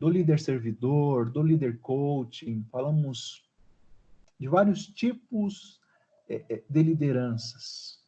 [0.00, 3.42] do líder servidor, do líder coaching, falamos
[4.38, 5.80] de vários tipos
[6.28, 7.98] é, é, de lideranças.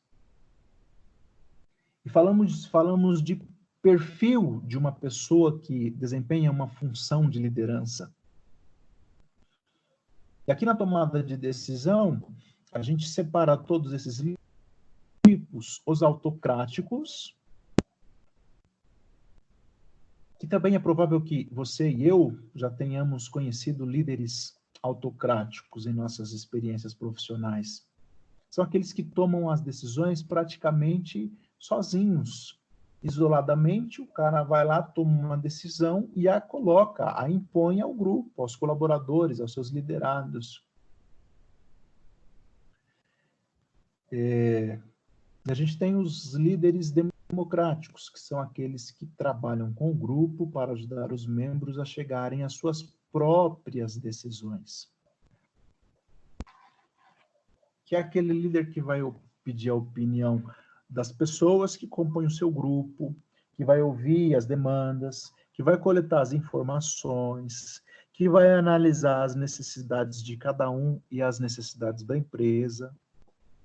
[2.05, 3.42] E falamos, falamos de
[3.83, 8.14] perfil de uma pessoa que desempenha uma função de liderança.
[10.46, 12.22] E aqui na tomada de decisão,
[12.72, 14.22] a gente separa todos esses
[15.26, 17.37] tipos, os autocráticos,
[20.40, 26.33] que também é provável que você e eu já tenhamos conhecido líderes autocráticos em nossas
[26.33, 27.87] experiências profissionais.
[28.48, 32.59] São aqueles que tomam as decisões praticamente sozinhos,
[33.03, 38.40] isoladamente, o cara vai lá, toma uma decisão e a coloca, a impõe ao grupo,
[38.40, 40.64] aos colaboradores, aos seus liderados.
[44.11, 44.81] É,
[45.46, 46.90] a gente tem os líderes
[47.31, 52.43] democráticos, que são aqueles que trabalham com o grupo para ajudar os membros a chegarem
[52.43, 54.90] às suas próprias decisões.
[57.87, 59.01] Que é aquele líder que vai
[59.45, 60.43] pedir a opinião
[60.88, 63.14] das pessoas que compõem o seu grupo,
[63.55, 70.23] que vai ouvir as demandas, que vai coletar as informações, que vai analisar as necessidades
[70.23, 72.95] de cada um e as necessidades da empresa.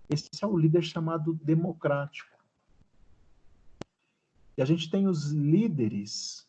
[0.10, 2.35] Esse é o líder chamado democrático.
[4.58, 6.48] E a gente tem os líderes,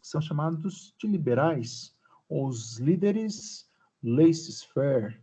[0.00, 1.94] que são chamados de liberais,
[2.28, 3.68] ou os líderes
[4.02, 5.20] laissez-faire.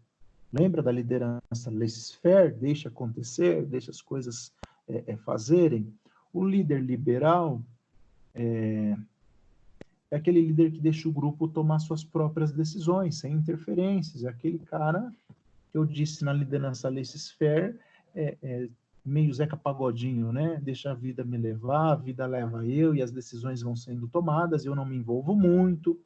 [0.51, 2.53] Lembra da liderança laissez-faire?
[2.55, 4.53] Deixa acontecer, deixa as coisas
[4.87, 5.93] é, é, fazerem.
[6.33, 7.61] O líder liberal
[8.33, 8.95] é,
[10.09, 14.23] é aquele líder que deixa o grupo tomar suas próprias decisões, sem interferências.
[14.23, 15.13] É aquele cara
[15.71, 17.77] que eu disse na liderança laissez-faire,
[18.15, 18.69] é, é,
[19.07, 20.59] meio Zeca Pagodinho, né?
[20.61, 24.65] Deixa a vida me levar, a vida leva eu e as decisões vão sendo tomadas,
[24.65, 25.99] eu não me envolvo muito.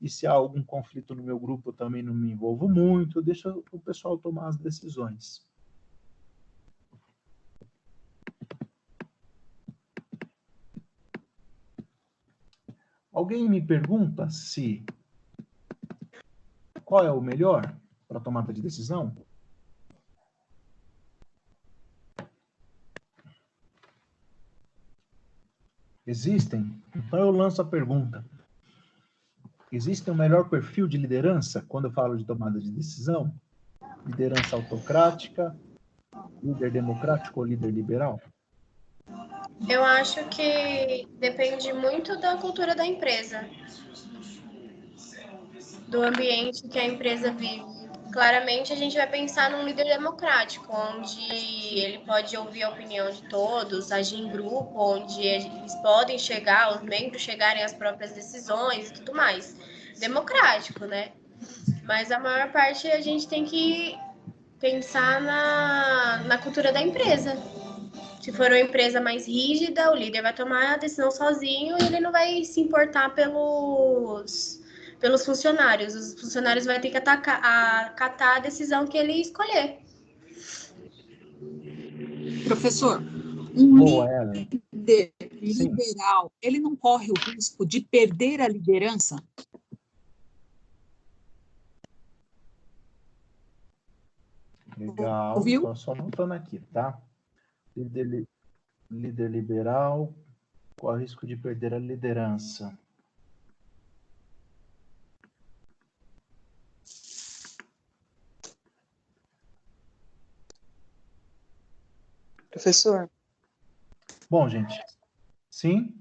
[0.00, 3.50] E se há algum conflito no meu grupo, eu também não me envolvo muito, deixa
[3.50, 5.46] o pessoal tomar as decisões.
[13.12, 14.84] Alguém me pergunta se
[16.84, 17.74] qual é o melhor
[18.06, 19.14] para tomada de decisão?
[26.08, 26.74] Existem?
[26.96, 28.24] Então eu lanço a pergunta.
[29.70, 33.30] Existe um melhor perfil de liderança quando eu falo de tomada de decisão?
[34.06, 35.54] Liderança autocrática,
[36.42, 38.18] líder democrático ou líder liberal?
[39.68, 43.46] Eu acho que depende muito da cultura da empresa,
[45.88, 47.77] do ambiente que a empresa vive.
[48.18, 51.20] Claramente, a gente vai pensar num líder democrático, onde
[51.78, 56.82] ele pode ouvir a opinião de todos, agir em grupo, onde eles podem chegar, os
[56.82, 59.54] membros chegarem às próprias decisões e tudo mais.
[60.00, 61.12] Democrático, né?
[61.84, 63.96] Mas a maior parte a gente tem que
[64.58, 67.40] pensar na, na cultura da empresa
[68.20, 72.00] se for uma empresa mais rígida, o líder vai tomar a decisão sozinho e ele
[72.00, 74.57] não vai se importar pelos,
[74.98, 75.94] pelos funcionários.
[75.94, 77.42] Os funcionários vão ter que atacar,
[77.86, 79.78] acatar a decisão que ele escolher.
[82.46, 83.02] Professor,
[83.54, 84.08] um Boa,
[84.72, 89.16] líder liberal, ele não corre o risco de perder a liderança?
[94.76, 95.74] Legal, Ouviu?
[95.74, 97.00] só anotando aqui, tá?
[97.76, 98.26] líder,
[98.90, 100.14] líder liberal,
[100.78, 102.78] qual o risco de perder a liderança?
[112.58, 113.08] Professor?
[114.28, 114.76] Bom, gente,
[115.48, 115.94] sim?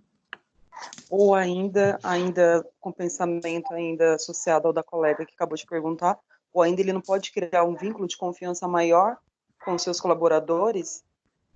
[1.08, 6.18] Ou ainda, ainda com pensamento ainda associado ao da colega que acabou de perguntar,
[6.52, 9.18] ou ainda ele não pode criar um vínculo de confiança maior
[9.64, 11.04] com seus colaboradores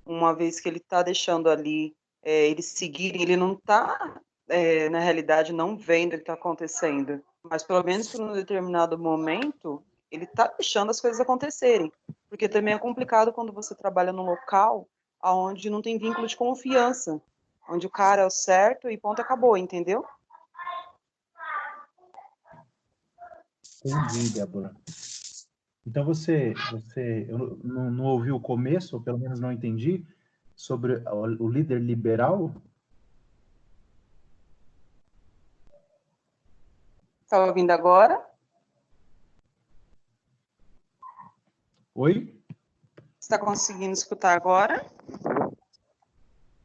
[0.06, 5.00] uma vez que ele está deixando ali é, eles seguirem, ele não está, é, na
[5.00, 10.26] realidade, não vendo o que está acontecendo, mas pelo menos por um determinado momento, ele
[10.26, 11.92] está deixando as coisas acontecerem.
[12.30, 14.88] Porque também é complicado quando você trabalha num local
[15.24, 17.22] onde não tem vínculo de confiança,
[17.70, 20.06] onde o cara é o certo e ponto acabou, entendeu?
[23.84, 24.76] Entendi, Débora.
[25.86, 30.06] Então você, você eu não, não ouviu o começo, ou pelo menos não entendi,
[30.56, 32.54] sobre o, o líder liberal?
[37.24, 38.24] Está ouvindo agora?
[41.96, 42.40] Oi?
[43.20, 44.86] Está conseguindo escutar agora?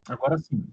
[0.09, 0.65] Agora sim.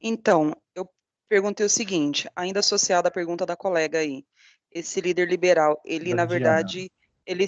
[0.00, 0.88] Então, eu
[1.28, 4.24] perguntei o seguinte, ainda associado à pergunta da colega aí.
[4.70, 6.26] Esse líder liberal, ele, da na Diana.
[6.26, 6.92] verdade,
[7.26, 7.46] ele,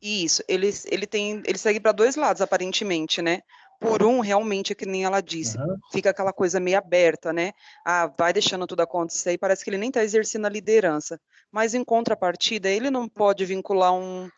[0.00, 3.40] isso, ele, ele tem, ele segue para dois lados, aparentemente, né?
[3.80, 5.78] Por um, realmente, é que nem ela disse, uhum.
[5.92, 7.52] fica aquela coisa meio aberta, né?
[7.84, 11.20] Ah, vai deixando tudo acontecer e parece que ele nem está exercendo a liderança.
[11.50, 14.30] Mas, em contrapartida, ele não pode vincular um,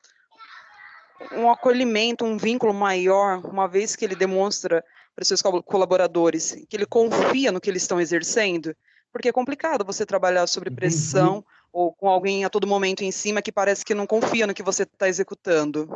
[1.33, 6.87] um acolhimento, um vínculo maior, uma vez que ele demonstra para seus colaboradores que ele
[6.87, 8.75] confia no que eles estão exercendo,
[9.13, 13.43] porque é complicado você trabalhar sob pressão ou com alguém a todo momento em cima
[13.43, 15.89] que parece que não confia no que você está executando.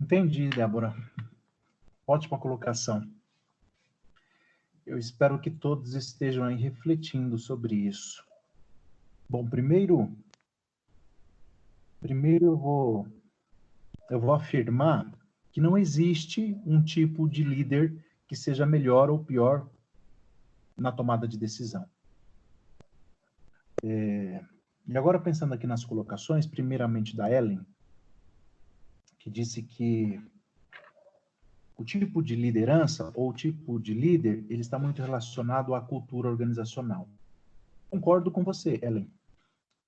[0.00, 0.94] Entendi, Débora.
[2.06, 3.08] Ótima colocação.
[4.86, 8.22] Eu espero que todos estejam aí refletindo sobre isso.
[9.26, 10.12] Bom, primeiro,
[12.04, 13.08] primeiro eu vou
[14.10, 15.10] eu vou afirmar
[15.50, 17.96] que não existe um tipo de líder
[18.28, 19.66] que seja melhor ou pior
[20.76, 21.86] na tomada de decisão.
[23.82, 24.44] É,
[24.86, 27.64] e agora pensando aqui nas colocações, primeiramente da Ellen,
[29.18, 30.20] que disse que
[31.78, 37.08] o tipo de liderança ou tipo de líder, ele está muito relacionado à cultura organizacional.
[37.88, 39.10] Concordo com você, Ellen.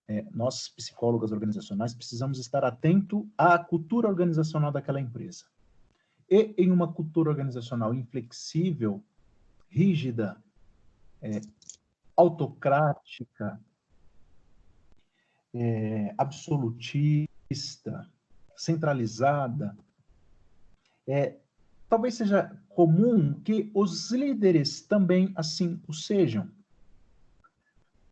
[0.09, 5.47] É, nós, psicólogas organizacionais, precisamos estar atento à cultura organizacional daquela empresa.
[6.31, 9.03] E em uma cultura organizacional inflexível,
[9.69, 10.37] rígida,
[11.21, 11.41] é,
[12.17, 13.61] autocrática,
[15.53, 18.09] é, absolutista,
[18.57, 19.77] centralizada,
[21.07, 21.37] é,
[21.89, 26.51] talvez seja comum que os líderes também assim o sejam.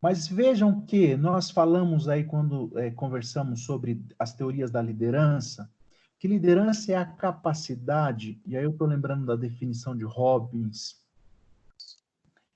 [0.04, 5.72] Mas vejam que nós falamos aí quando é, conversamos sobre as teorias da liderança,
[6.18, 11.00] que liderança é a capacidade, e aí eu estou lembrando da definição de Robbins,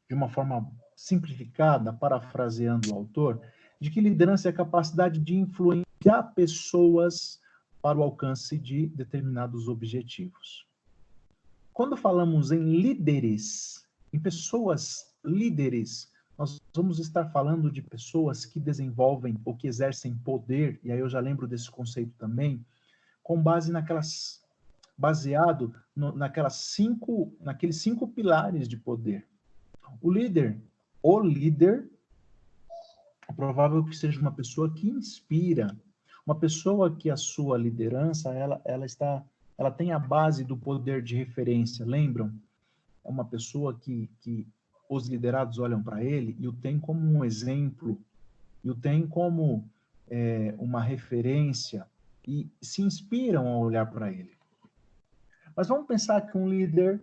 [0.07, 3.41] de uma forma simplificada, parafraseando o autor,
[3.81, 7.41] de que liderança é a capacidade de influenciar pessoas
[7.81, 10.67] para o alcance de determinados objetivos.
[11.73, 19.37] Quando falamos em líderes, em pessoas líderes, nós vamos estar falando de pessoas que desenvolvem
[19.45, 22.65] ou que exercem poder, e aí eu já lembro desse conceito também,
[23.25, 24.41] com base naquelas
[24.97, 29.27] baseado no, naquelas cinco, naqueles cinco pilares de poder.
[30.01, 30.61] O líder,
[31.03, 31.89] o líder,
[33.29, 35.77] é provável que seja uma pessoa que inspira,
[36.27, 39.25] uma pessoa que a sua liderança, ela, ela está,
[39.57, 42.33] ela tem a base do poder de referência, lembram?
[43.05, 44.47] É uma pessoa que, que
[44.89, 47.99] os liderados olham para ele e o tem como um exemplo,
[48.65, 49.69] e o tem como
[50.09, 51.87] é, uma referência,
[52.27, 54.33] e se inspiram a olhar para ele.
[55.57, 57.01] Mas vamos pensar que um líder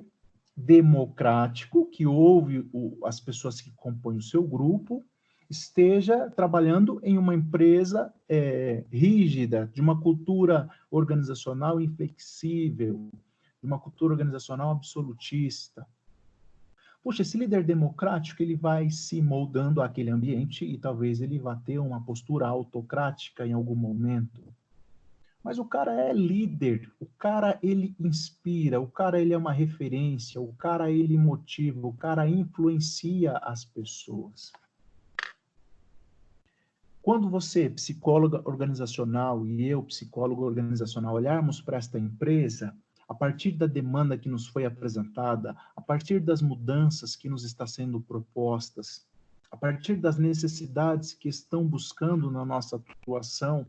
[0.56, 5.04] democrático, que ouve o, as pessoas que compõem o seu grupo,
[5.50, 13.10] esteja trabalhando em uma empresa é, rígida, de uma cultura organizacional inflexível,
[13.62, 15.86] de uma cultura organizacional absolutista.
[17.06, 21.78] Puxa, esse líder democrático ele vai se moldando àquele ambiente e talvez ele vá ter
[21.78, 24.42] uma postura autocrática em algum momento.
[25.44, 30.42] Mas o cara é líder, o cara ele inspira, o cara ele é uma referência,
[30.42, 34.52] o cara ele motiva, o cara influencia as pessoas.
[37.04, 42.76] Quando você, psicóloga organizacional, e eu, psicólogo organizacional, olharmos para esta empresa,
[43.08, 47.68] a partir da demanda que nos foi apresentada, a partir das mudanças que nos está
[47.68, 49.06] sendo propostas,
[49.52, 53.66] a partir das necessidades que estão buscando na nossa atuação,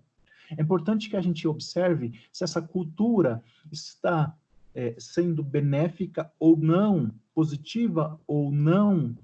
[0.51, 4.35] é importante que a gente observe se essa cultura está
[4.75, 9.17] é, sendo benéfica ou não, positiva ou não,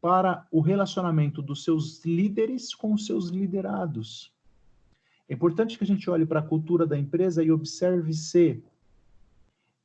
[0.00, 4.32] para o relacionamento dos seus líderes com os seus liderados.
[5.28, 8.62] É importante que a gente olhe para a cultura da empresa e observe se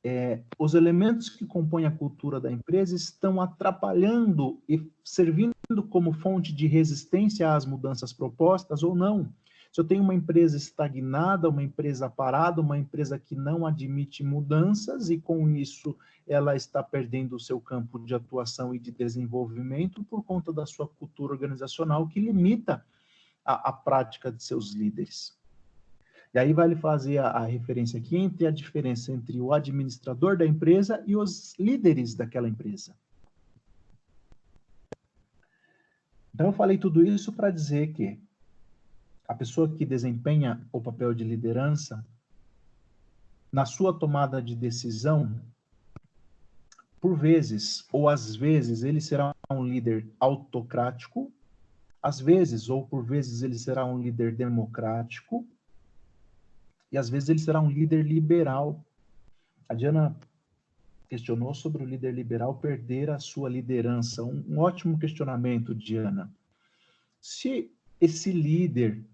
[0.06, 5.54] é, os elementos que compõem a cultura da empresa estão atrapalhando e servindo
[5.88, 9.32] como fonte de resistência às mudanças propostas ou não.
[9.72, 15.10] Se eu tenho uma empresa estagnada, uma empresa parada, uma empresa que não admite mudanças
[15.10, 15.96] e com isso
[16.26, 20.88] ela está perdendo o seu campo de atuação e de desenvolvimento por conta da sua
[20.88, 22.84] cultura organizacional que limita
[23.44, 25.36] a, a prática de seus líderes.
[26.36, 30.44] E aí vale fazer a, a, referência aqui entre a diferença entre o administrador da
[30.44, 32.94] empresa e os líderes daquela empresa.
[36.34, 38.20] Então, eu falei tudo isso para dizer que
[39.26, 42.04] a pessoa que desempenha o papel de liderança,
[43.50, 45.40] na sua tomada de decisão,
[47.00, 51.32] por vezes, ou às vezes, ele será um líder autocrático,
[52.02, 55.48] às vezes, ou por vezes, ele será um líder democrático,
[56.96, 58.82] e às vezes ele será um líder liberal.
[59.68, 60.18] A Diana
[61.10, 64.24] questionou sobre o líder liberal perder a sua liderança.
[64.24, 66.34] Um, um ótimo questionamento, Diana.
[67.20, 67.70] Se
[68.00, 69.04] esse líder,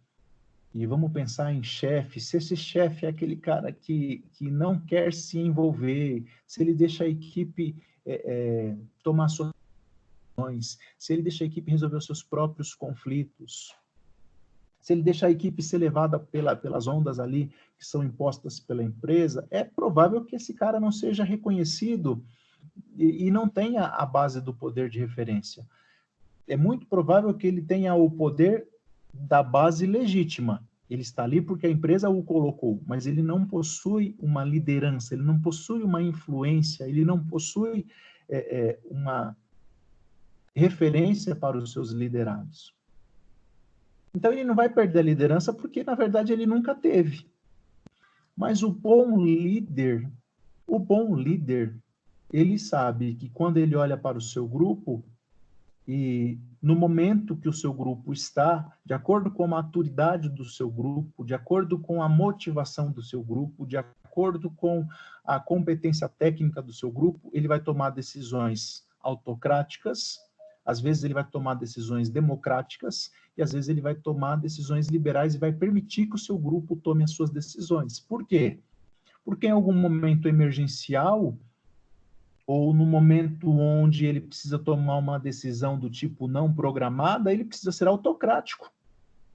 [0.72, 5.12] e vamos pensar em chefe, se esse chefe é aquele cara que, que não quer
[5.12, 7.74] se envolver, se ele deixa a equipe
[8.06, 9.50] é, é, tomar suas
[10.36, 13.74] decisões, se ele deixa a equipe resolver os seus próprios conflitos,
[14.82, 18.82] se ele deixa a equipe ser levada pela, pelas ondas ali que são impostas pela
[18.82, 22.22] empresa, é provável que esse cara não seja reconhecido
[22.96, 25.64] e, e não tenha a base do poder de referência.
[26.48, 28.66] É muito provável que ele tenha o poder
[29.14, 30.66] da base legítima.
[30.90, 35.22] Ele está ali porque a empresa o colocou, mas ele não possui uma liderança, ele
[35.22, 37.86] não possui uma influência, ele não possui
[38.28, 39.36] é, é, uma
[40.54, 42.74] referência para os seus liderados.
[44.14, 47.26] Então ele não vai perder a liderança porque, na verdade, ele nunca teve.
[48.36, 50.08] Mas o bom líder,
[50.66, 51.74] o bom líder,
[52.32, 55.04] ele sabe que quando ele olha para o seu grupo
[55.86, 60.70] e no momento que o seu grupo está, de acordo com a maturidade do seu
[60.70, 64.86] grupo, de acordo com a motivação do seu grupo, de acordo com
[65.24, 70.20] a competência técnica do seu grupo, ele vai tomar decisões autocráticas,
[70.64, 75.34] às vezes ele vai tomar decisões democráticas e às vezes ele vai tomar decisões liberais
[75.34, 77.98] e vai permitir que o seu grupo tome as suas decisões.
[77.98, 78.60] Por quê?
[79.24, 81.36] Porque em algum momento emergencial
[82.46, 87.72] ou no momento onde ele precisa tomar uma decisão do tipo não programada, ele precisa
[87.72, 88.70] ser autocrático.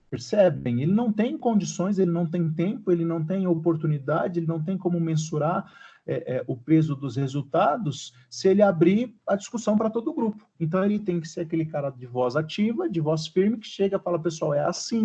[0.09, 0.82] Percebem?
[0.82, 4.78] Ele não tem condições, ele não tem tempo, ele não tem oportunidade, ele não tem
[4.78, 5.69] como mensurar
[6.08, 10.47] é, é, o peso dos resultados se ele abrir a discussão para todo o grupo.
[10.58, 13.97] Então ele tem que ser aquele cara de voz ativa, de voz firme, que chega
[13.97, 15.03] e fala, pessoal, é assim.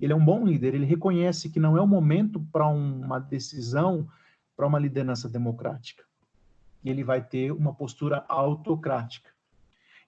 [0.00, 4.06] Ele é um bom líder, ele reconhece que não é o momento para uma decisão,
[4.54, 6.04] para uma liderança democrática.
[6.84, 9.30] E ele vai ter uma postura autocrática.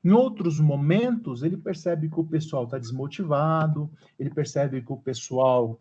[0.05, 5.81] Em outros momentos, ele percebe que o pessoal está desmotivado, ele percebe que o pessoal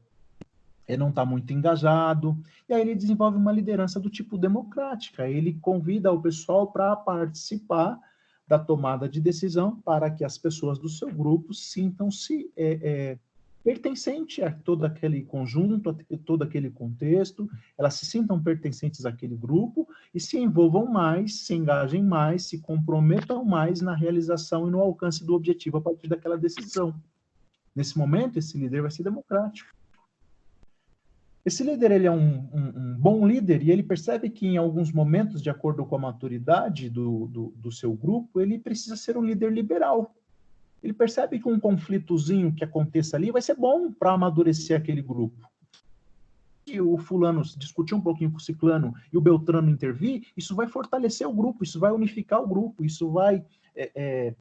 [0.88, 2.38] ele não está muito engajado,
[2.70, 5.28] e aí ele desenvolve uma liderança do tipo democrática.
[5.28, 8.00] Ele convida o pessoal para participar
[8.48, 13.20] da tomada de decisão para que as pessoas do seu grupo sintam-se é, é,
[13.64, 19.88] pertencentes a todo aquele conjunto, a todo aquele contexto, elas se sintam pertencentes àquele grupo
[20.14, 25.26] e se envolvam mais, se engajem mais, se comprometam mais na realização e no alcance
[25.26, 26.94] do objetivo a partir daquela decisão.
[27.76, 29.74] Nesse momento, esse líder vai ser democrático.
[31.46, 34.92] Esse líder ele é um, um, um, bom líder e ele percebe que em alguns
[34.92, 39.24] momentos, de acordo com a maturidade do, do, do, seu grupo, ele precisa ser um
[39.24, 40.16] líder liberal.
[40.82, 45.48] Ele percebe que um conflitozinho que aconteça ali vai ser bom para amadurecer aquele grupo.
[46.68, 50.68] Se o fulano discutir um pouquinho com o ciclano e o Beltrano intervir, isso vai
[50.68, 54.36] fortalecer o grupo, isso vai unificar o grupo, isso vai é, é,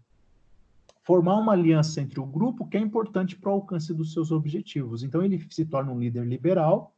[1.04, 5.02] formar uma aliança entre o grupo que é importante para o alcance dos seus objetivos.
[5.02, 6.94] Então ele se torna um líder liberal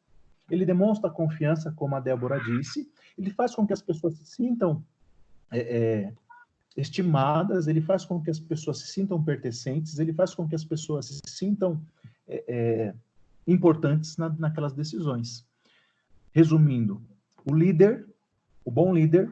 [0.50, 4.84] ele demonstra confiança, como a Débora disse, ele faz com que as pessoas se sintam
[5.50, 6.14] é, é,
[6.76, 10.64] estimadas, ele faz com que as pessoas se sintam pertencentes, ele faz com que as
[10.64, 11.80] pessoas se sintam
[12.28, 12.94] é, é
[13.46, 15.44] importantes na, naquelas decisões.
[16.32, 17.02] Resumindo,
[17.44, 18.07] o líder,
[18.64, 19.30] o bom líder,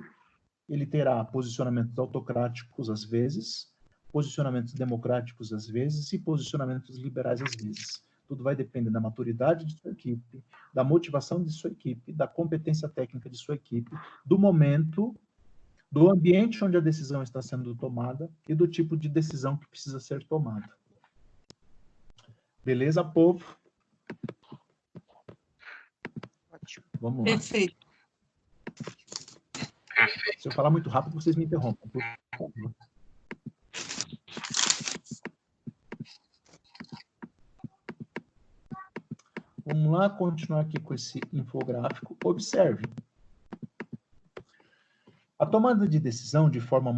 [0.69, 3.73] ele terá posicionamentos autocráticos às vezes,
[4.15, 8.01] posicionamentos democráticos às vezes e posicionamentos liberais às vezes.
[8.29, 10.41] Tudo vai depender da maturidade de sua equipe,
[10.73, 13.91] da motivação de sua equipe, da competência técnica de sua equipe,
[14.25, 15.13] do momento,
[15.91, 19.99] do ambiente onde a decisão está sendo tomada e do tipo de decisão que precisa
[19.99, 20.71] ser tomada.
[22.65, 23.45] Beleza, povo?
[26.53, 26.87] Ótimo.
[27.01, 27.25] Vamos lá.
[27.25, 27.77] Perfeito.
[30.39, 32.01] Se eu falar muito rápido, vocês me interrompam, por
[32.39, 32.71] favor.
[39.67, 42.17] Vamos lá continuar aqui com esse infográfico.
[42.25, 42.85] Observe.
[45.39, 46.93] A tomada de decisão de forma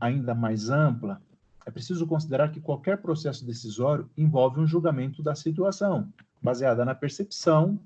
[0.00, 1.20] ainda mais ampla,
[1.64, 6.12] é preciso considerar que qualquer processo decisório envolve um julgamento da situação.
[6.42, 7.78] baseada na percepção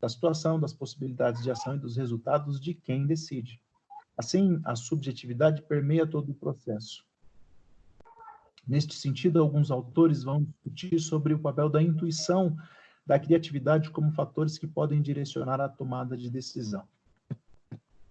[0.00, 3.60] da situação, das possibilidades de ação e dos resultados de quem decide.
[4.16, 7.04] Assim, a subjetividade permeia todo o processo.
[8.66, 12.56] Neste sentido, alguns autores vão discutir sobre o papel da intuição,
[13.08, 16.86] da criatividade como fatores que podem direcionar a tomada de decisão.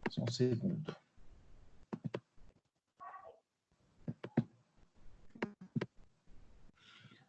[0.10, 0.96] Só um segundo.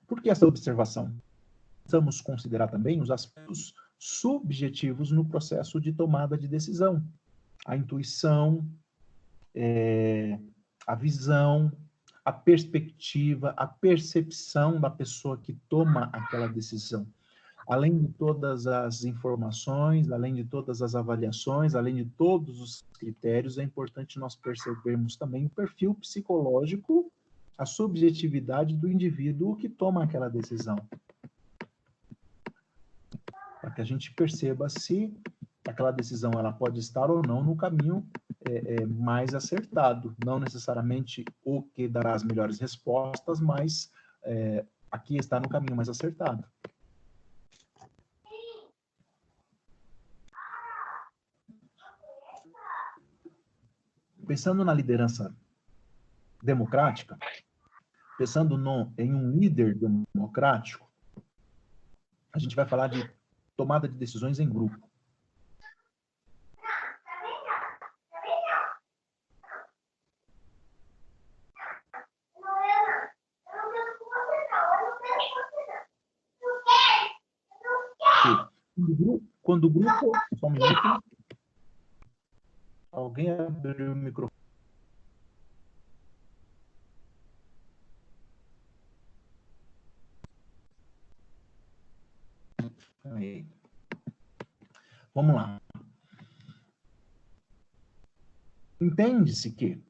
[0.07, 1.15] Por que essa observação?
[1.83, 7.05] Precisamos considerar também os aspectos subjetivos no processo de tomada de decisão.
[7.67, 8.67] A intuição,
[9.55, 10.39] é,
[10.87, 11.71] a visão,
[12.25, 17.07] a perspectiva, a percepção da pessoa que toma aquela decisão.
[17.69, 23.59] Além de todas as informações, além de todas as avaliações, além de todos os critérios,
[23.59, 27.13] é importante nós percebermos também o perfil psicológico,
[27.59, 30.77] a subjetividade do indivíduo que toma aquela decisão
[33.61, 35.15] para que a gente perceba se
[35.67, 38.07] aquela decisão ela pode estar ou não no caminho
[38.49, 40.15] é, é, mais acertado.
[40.25, 43.91] Não necessariamente o que dará as melhores respostas, mas
[44.23, 46.45] é, aqui está no caminho mais acertado.
[54.29, 55.35] Pensando na liderança
[56.43, 57.17] democrática,
[58.19, 59.75] pensando no, em um líder
[60.15, 60.87] democrático,
[62.31, 63.11] a gente vai falar de
[63.57, 64.87] tomada de decisões em grupo.
[79.41, 80.13] Quando o grupo.
[80.39, 81.18] Só um minuto.
[82.91, 84.33] Alguém abriu o microfone.
[93.05, 93.47] Aí.
[95.15, 95.61] Vamos lá.
[98.81, 99.83] Entende-se que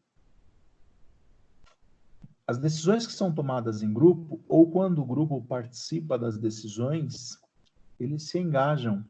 [2.46, 7.38] as decisões que são tomadas em grupo, ou quando o grupo participa das decisões,
[8.01, 9.05] eles se engajam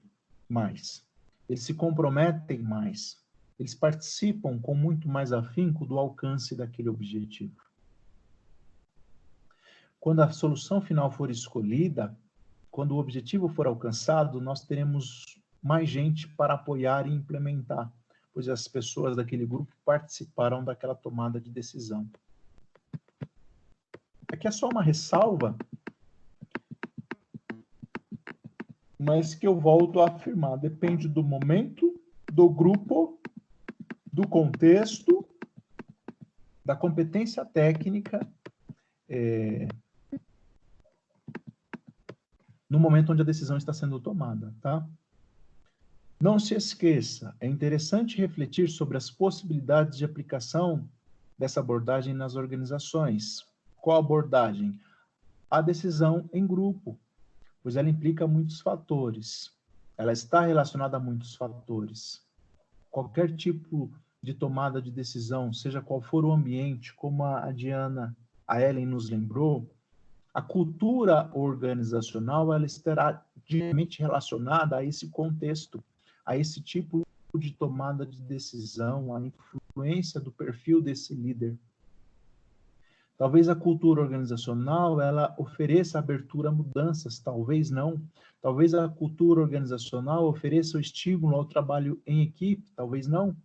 [0.49, 1.07] mais,
[1.49, 3.18] eles se comprometem mais,
[3.59, 7.61] eles participam com muito mais afinco do alcance daquele objetivo.
[9.99, 12.17] Quando a solução final for escolhida,
[12.71, 17.93] quando o objetivo for alcançado, nós teremos mais gente para apoiar e implementar,
[18.33, 22.09] pois as pessoas daquele grupo participaram daquela tomada de decisão.
[24.33, 25.57] Aqui é só uma ressalva,
[28.97, 32.01] mas que eu volto a afirmar, depende do momento,
[32.33, 33.19] do grupo,
[34.19, 35.25] do contexto,
[36.65, 38.29] da competência técnica,
[39.09, 39.69] é,
[42.69, 44.85] no momento onde a decisão está sendo tomada, tá?
[46.21, 50.91] Não se esqueça, é interessante refletir sobre as possibilidades de aplicação
[51.39, 53.47] dessa abordagem nas organizações.
[53.81, 54.77] Qual abordagem?
[55.49, 56.99] A decisão em grupo,
[57.63, 59.53] pois ela implica muitos fatores.
[59.97, 62.27] Ela está relacionada a muitos fatores.
[62.91, 63.93] Qualquer tipo
[64.23, 68.17] de tomada de decisão, seja qual for o ambiente, como a Diana,
[68.47, 69.71] a Ellen nos lembrou,
[70.33, 75.83] a cultura organizacional ela estará diretamente relacionada a esse contexto,
[76.25, 81.57] a esse tipo de tomada de decisão, a influência do perfil desse líder.
[83.17, 88.01] Talvez a cultura organizacional ela ofereça abertura a mudanças, talvez não.
[88.41, 93.37] Talvez a cultura organizacional ofereça o estímulo ao trabalho em equipe, talvez não.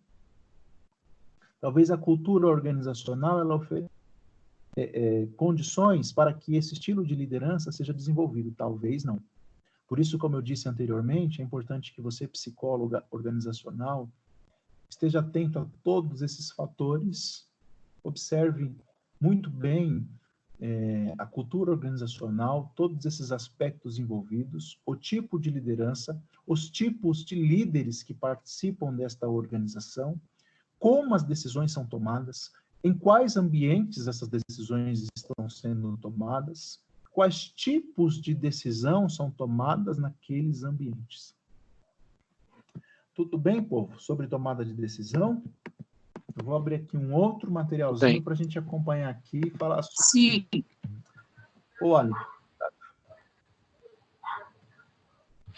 [1.63, 3.89] Talvez a cultura organizacional ela ofereça
[4.75, 4.81] é,
[5.21, 8.51] é, condições para que esse estilo de liderança seja desenvolvido?
[8.51, 9.23] Talvez não.
[9.87, 14.11] Por isso, como eu disse anteriormente, é importante que você, psicóloga organizacional,
[14.89, 17.47] esteja atento a todos esses fatores,
[18.03, 18.75] observe
[19.17, 20.05] muito bem
[20.59, 27.35] é, a cultura organizacional, todos esses aspectos envolvidos, o tipo de liderança, os tipos de
[27.35, 30.19] líderes que participam desta organização,
[30.83, 32.51] como as decisões são tomadas,
[32.83, 36.77] em quais ambientes essas decisões estão sendo tomadas,
[37.09, 41.33] quais tipos de decisão são tomadas naqueles ambientes.
[43.15, 43.97] Tudo bem, povo?
[43.97, 45.41] Sobre tomada de decisão?
[46.37, 50.45] Eu vou abrir aqui um outro materialzinho para a gente acompanhar aqui e falar sobre.
[50.51, 50.65] Sim.
[51.81, 52.13] Olha.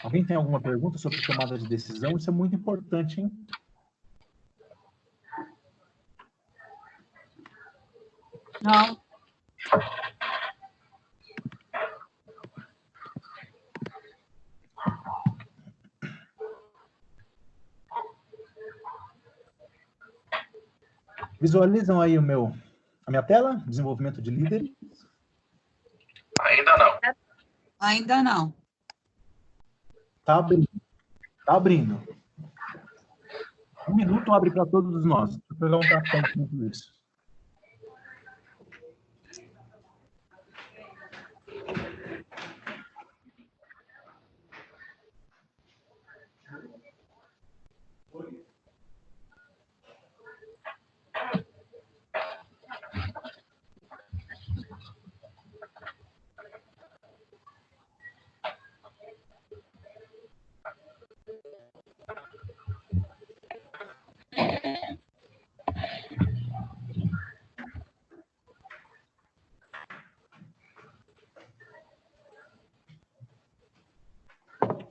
[0.04, 2.16] Alguém tem alguma pergunta sobre tomada de decisão?
[2.16, 3.32] Isso é muito importante, hein?
[8.66, 9.00] Não.
[21.40, 22.52] Visualizam aí o meu,
[23.06, 24.70] a minha tela, desenvolvimento de líderes.
[26.40, 27.00] Ainda não.
[27.78, 28.54] Ainda não.
[30.24, 30.68] Tá abrindo.
[31.44, 32.02] Tá abrindo.
[33.88, 35.30] Um minuto abre para todos nós.
[35.30, 36.95] Deixa eu pegar um café enquanto isso.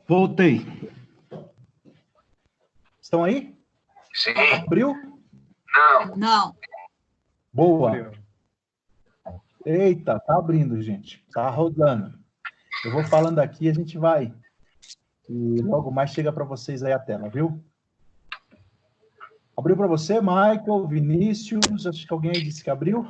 [0.08, 0.66] Voltei.
[3.02, 3.56] Estão aí?
[4.14, 4.34] Sim.
[4.64, 4.94] Abriu?
[5.74, 6.16] Não.
[6.16, 6.56] Não.
[7.52, 8.12] Boa.
[9.66, 11.26] Eita, tá abrindo, gente.
[11.34, 12.18] Tá rodando.
[12.84, 14.34] Eu vou falando aqui, a gente vai.
[15.28, 17.64] E logo mais chega para vocês aí a tela, viu?
[19.58, 21.88] Abriu para você, Michael, Vinícius?
[21.88, 23.08] Acho que alguém aí disse que abriu.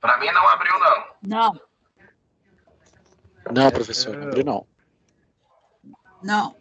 [0.00, 1.06] Para mim não abriu, não.
[1.22, 1.60] Não.
[3.52, 4.71] Não, professor, não abriu não.
[6.22, 6.56] Não.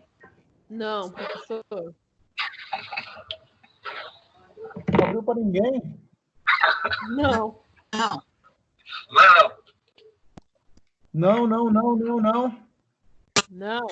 [0.70, 1.96] Não, professor.
[4.98, 6.00] Não abriu para ninguém?
[7.10, 7.62] Não.
[7.94, 8.24] Não.
[9.12, 9.62] Não.
[11.14, 12.68] Não, não, não, não, não.
[13.50, 13.88] Não.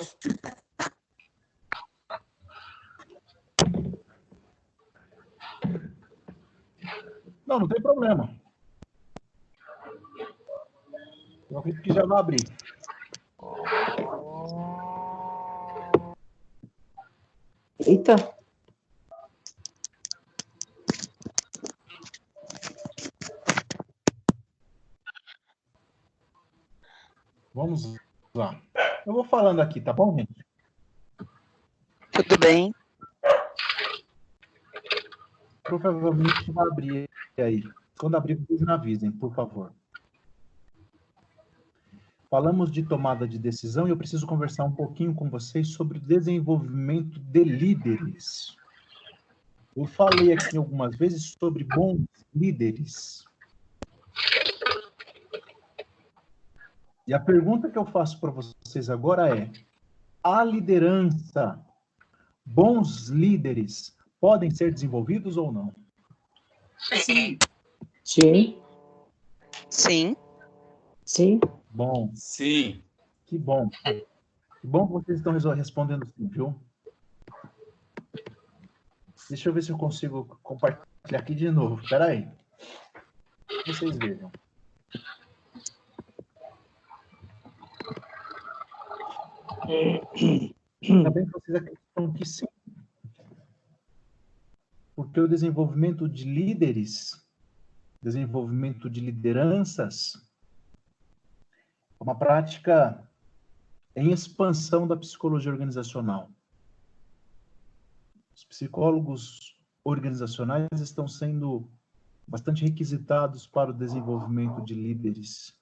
[7.46, 8.34] Não, não tem problema.
[11.50, 12.46] Eu acredito que já vai abrir.
[17.86, 18.16] Eita.
[27.54, 27.96] Vamos
[28.34, 28.60] lá.
[29.06, 30.44] Eu vou falando aqui, tá bom, gente?
[32.12, 32.74] Tudo bem.
[35.62, 37.62] Provavelmente vai abrir aí.
[37.98, 39.72] Quando abrir, vocês me avisem, por favor.
[42.30, 46.00] Falamos de tomada de decisão e eu preciso conversar um pouquinho com vocês sobre o
[46.00, 48.56] desenvolvimento de líderes.
[49.76, 53.24] Eu falei aqui algumas vezes sobre bons líderes.
[57.04, 59.50] E a pergunta que eu faço para vocês agora é:
[60.22, 61.60] a liderança,
[62.44, 65.74] bons líderes, podem ser desenvolvidos ou não?
[66.78, 67.38] Sim.
[68.04, 68.56] Sim.
[69.68, 70.16] Sim.
[71.10, 71.40] Sim.
[71.72, 72.84] Bom, Sim.
[73.26, 73.68] que bom.
[73.68, 76.54] Que bom que vocês estão respondendo sim, viu?
[79.28, 81.82] Deixa eu ver se eu consigo compartilhar aqui de novo.
[81.82, 82.28] Espera aí.
[83.66, 84.30] Vocês vejam.
[90.80, 92.46] Ainda bem que vocês acreditam que sim.
[94.94, 97.20] Porque o desenvolvimento de líderes,
[98.00, 100.29] desenvolvimento de lideranças,
[102.00, 103.06] uma prática
[103.94, 106.30] em expansão da psicologia organizacional.
[108.34, 111.70] Os psicólogos organizacionais estão sendo
[112.26, 115.54] bastante requisitados para o desenvolvimento de líderes,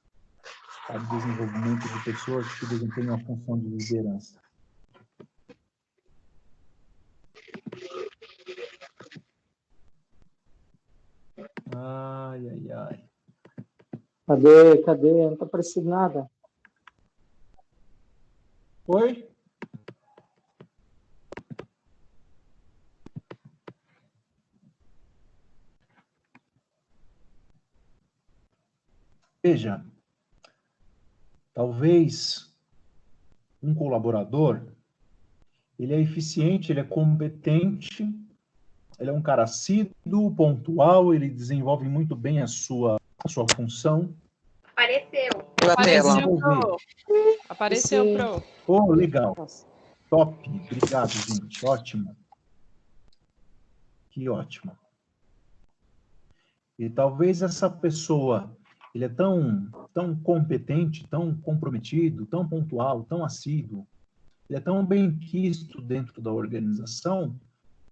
[0.87, 4.39] para o desenvolvimento de pessoas que desempenham a função de liderança.
[11.75, 13.08] Ai, ai, ai.
[14.29, 14.83] Cadê?
[14.83, 15.27] Cadê?
[15.31, 16.31] Não tá aparecendo nada.
[18.87, 19.27] Oi?
[29.43, 29.83] Veja,
[31.55, 32.55] talvez
[33.63, 34.61] um colaborador,
[35.79, 38.05] ele é eficiente, ele é competente,
[38.99, 42.98] ele é um cara assíduo, pontual, ele desenvolve muito bem a sua,
[43.29, 44.15] a sua função.
[44.73, 45.31] Apareceu.
[45.71, 46.77] Apareceu, pro.
[47.49, 48.17] Apareceu, Sim.
[48.17, 48.43] pro.
[48.67, 49.37] Oh, legal.
[50.09, 50.35] Top.
[50.49, 51.65] Obrigado, gente.
[51.67, 52.17] Ótimo.
[54.11, 54.77] Que ótimo.
[56.79, 58.57] E talvez essa pessoa,
[58.95, 63.87] ele é tão, tão competente, tão comprometido, tão pontual, tão assíduo,
[64.49, 67.39] ele é tão bem quisto dentro da organização,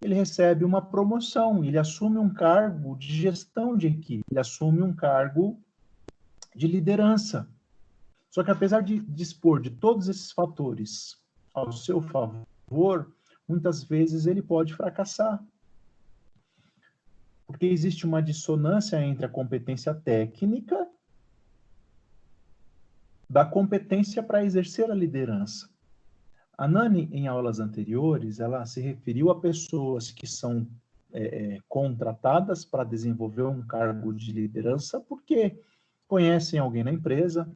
[0.01, 4.94] ele recebe uma promoção, ele assume um cargo de gestão de equipe, ele assume um
[4.94, 5.61] cargo
[6.55, 7.49] de liderança.
[8.30, 11.16] Só que apesar de dispor de todos esses fatores
[11.55, 13.12] ao seu favor,
[13.49, 15.42] muitas vezes ele pode fracassar.
[17.47, 20.86] Porque existe uma dissonância entre a competência técnica
[23.28, 25.68] da competência para exercer a liderança.
[26.57, 30.67] A Nani, em aulas anteriores, ela se referiu a pessoas que são
[31.13, 35.59] é, é contratadas para desenvolver um cargo de liderança porque
[36.09, 37.51] conhecem alguém na empresa.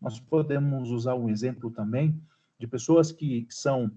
[0.00, 2.20] Nós podemos usar um exemplo também
[2.58, 3.90] de pessoas que são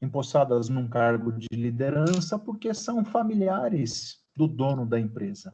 [0.00, 5.52] empossadas num cargo de liderança porque são familiares do dono da empresa.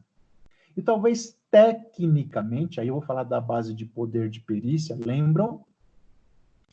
[0.77, 5.65] E talvez tecnicamente, aí eu vou falar da base de poder de perícia, lembram?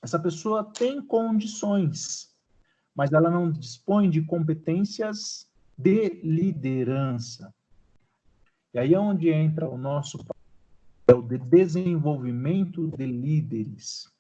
[0.03, 2.35] Essa pessoa tem condições,
[2.95, 5.49] mas ela não dispõe de competências
[5.79, 7.55] de liderança.
[8.75, 14.11] E aí é onde entra o nosso papel de desenvolvimento de líderes.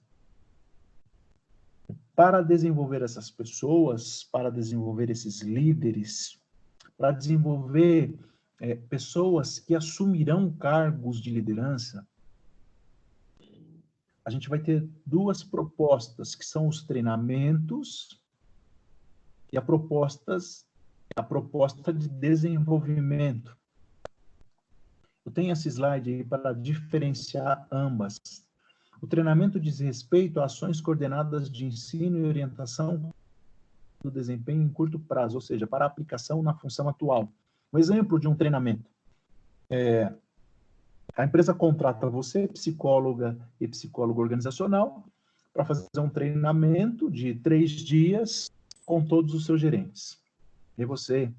[2.14, 6.40] Para desenvolver essas pessoas, para desenvolver esses líderes,
[6.96, 8.16] para desenvolver
[8.60, 12.06] é, pessoas que assumirão cargos de liderança,
[14.24, 18.20] a gente vai ter duas propostas, que são os treinamentos
[19.52, 20.66] e a propostas,
[21.16, 23.56] a proposta de desenvolvimento.
[25.24, 28.20] Eu tenho esse slide aí para diferenciar ambas.
[29.00, 33.12] O treinamento diz respeito a ações coordenadas de ensino e orientação
[34.02, 37.28] do desempenho em curto prazo, ou seja, para aplicação na função atual.
[37.72, 38.90] Um exemplo de um treinamento.
[39.70, 40.12] É,
[41.16, 45.04] a empresa contrata você, psicóloga e psicólogo organizacional,
[45.52, 48.50] para fazer um treinamento de três dias
[48.86, 50.18] com todos os seus gerentes.
[50.78, 51.30] E você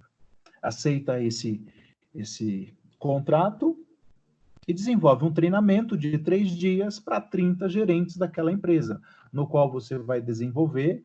[0.62, 1.66] aceita esse,
[2.14, 3.78] esse contrato
[4.68, 9.02] e desenvolve um treinamento de três dias para 30 gerentes daquela empresa,
[9.32, 11.04] no qual você vai desenvolver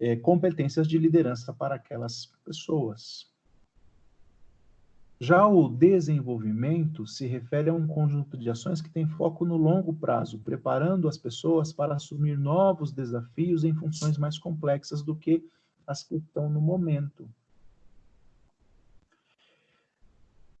[0.00, 3.30] é, competências de liderança para aquelas pessoas.
[5.20, 9.92] Já o desenvolvimento se refere a um conjunto de ações que tem foco no longo
[9.92, 15.44] prazo, preparando as pessoas para assumir novos desafios em funções mais complexas do que
[15.84, 17.28] as que estão no momento.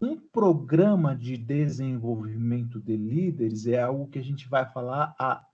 [0.00, 5.44] Um programa de desenvolvimento de líderes é algo que a gente vai falar a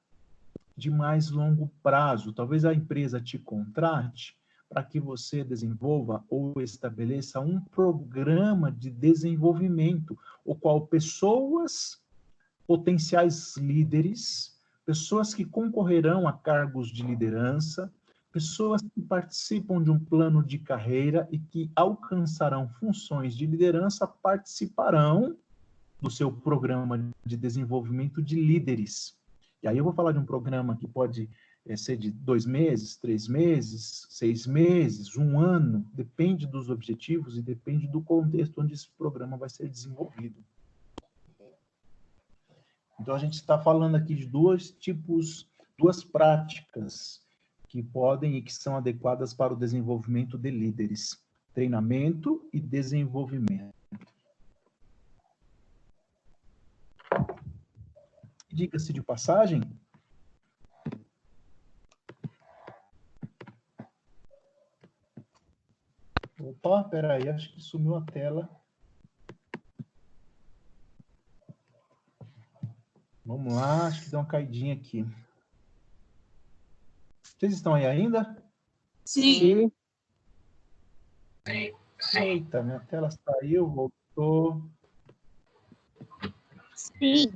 [0.76, 2.32] de mais longo prazo.
[2.32, 4.34] Talvez a empresa te contrate
[4.74, 12.02] para que você desenvolva ou estabeleça um programa de desenvolvimento, o qual pessoas,
[12.66, 17.88] potenciais líderes, pessoas que concorrerão a cargos de liderança,
[18.32, 25.36] pessoas que participam de um plano de carreira e que alcançarão funções de liderança participarão
[26.00, 29.16] do seu programa de desenvolvimento de líderes.
[29.62, 31.30] E aí eu vou falar de um programa que pode
[31.66, 37.42] é, ser de dois meses, três meses, seis meses, um ano, depende dos objetivos e
[37.42, 40.44] depende do contexto onde esse programa vai ser desenvolvido.
[43.00, 45.48] Então a gente está falando aqui de dois tipos,
[45.78, 47.22] duas práticas
[47.68, 51.18] que podem e que são adequadas para o desenvolvimento de líderes:
[51.52, 53.74] treinamento e desenvolvimento.
[58.48, 59.62] Diga-se de passagem,
[66.64, 68.48] Opa, peraí, acho que sumiu a tela.
[73.22, 75.06] Vamos lá, acho que deu uma caidinha aqui.
[77.22, 78.42] Vocês estão aí ainda?
[79.04, 79.70] Sim.
[81.46, 81.74] Sim.
[82.14, 84.62] Eita, minha tela saiu, voltou.
[86.74, 87.30] Sim.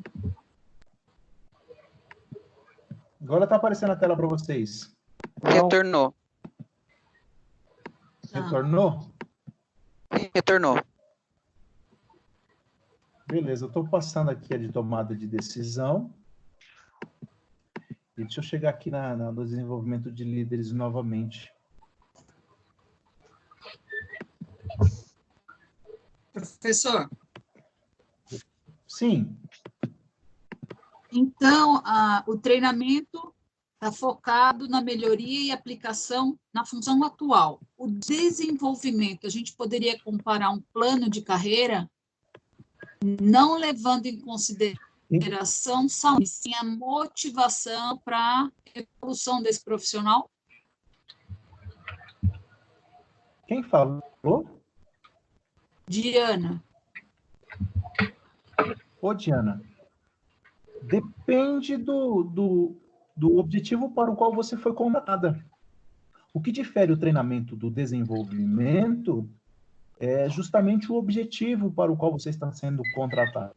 [3.21, 4.97] Agora está aparecendo a tela para vocês.
[5.43, 6.15] Retornou.
[8.33, 9.18] Retornou?
[10.35, 10.83] Retornou.
[13.27, 16.13] Beleza, eu estou passando aqui a de tomada de decisão.
[18.17, 21.53] E deixa eu chegar aqui na, na, no desenvolvimento de líderes novamente.
[26.33, 27.11] Professor?
[28.87, 29.37] Sim.
[31.13, 33.35] Então, a, o treinamento
[33.79, 37.61] está focado na melhoria e aplicação na função atual.
[37.77, 41.89] O desenvolvimento, a gente poderia comparar um plano de carreira,
[43.21, 50.29] não levando em consideração saúde, sim a motivação para a evolução desse profissional?
[53.47, 54.61] Quem falou?
[55.87, 56.63] Diana.
[59.01, 59.63] Ô, Diana,
[60.83, 62.77] depende do, do,
[63.19, 65.45] do objetivo para o qual você foi contratada.
[66.33, 69.29] O que difere o treinamento do desenvolvimento
[69.99, 73.55] é justamente o objetivo para o qual você está sendo contratada.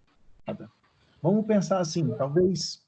[1.22, 2.84] Vamos pensar assim, talvez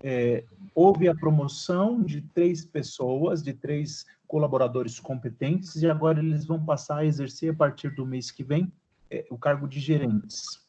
[0.00, 6.64] é, houve a promoção de três pessoas, de três colaboradores competentes, e agora eles vão
[6.64, 8.72] passar a exercer, a partir do mês que vem,
[9.10, 10.62] é, o cargo de gerentes.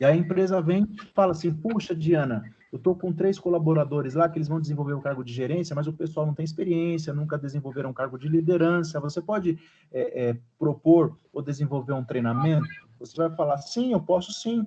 [0.00, 4.28] E a empresa vem e fala assim, puxa, Diana, eu estou com três colaboradores lá
[4.28, 7.38] que eles vão desenvolver o cargo de gerência, mas o pessoal não tem experiência, nunca
[7.38, 8.98] desenvolveram um cargo de liderança.
[8.98, 9.56] Você pode
[9.92, 12.66] é, é, propor ou desenvolver um treinamento?
[12.98, 14.66] Você vai falar, sim, eu posso sim.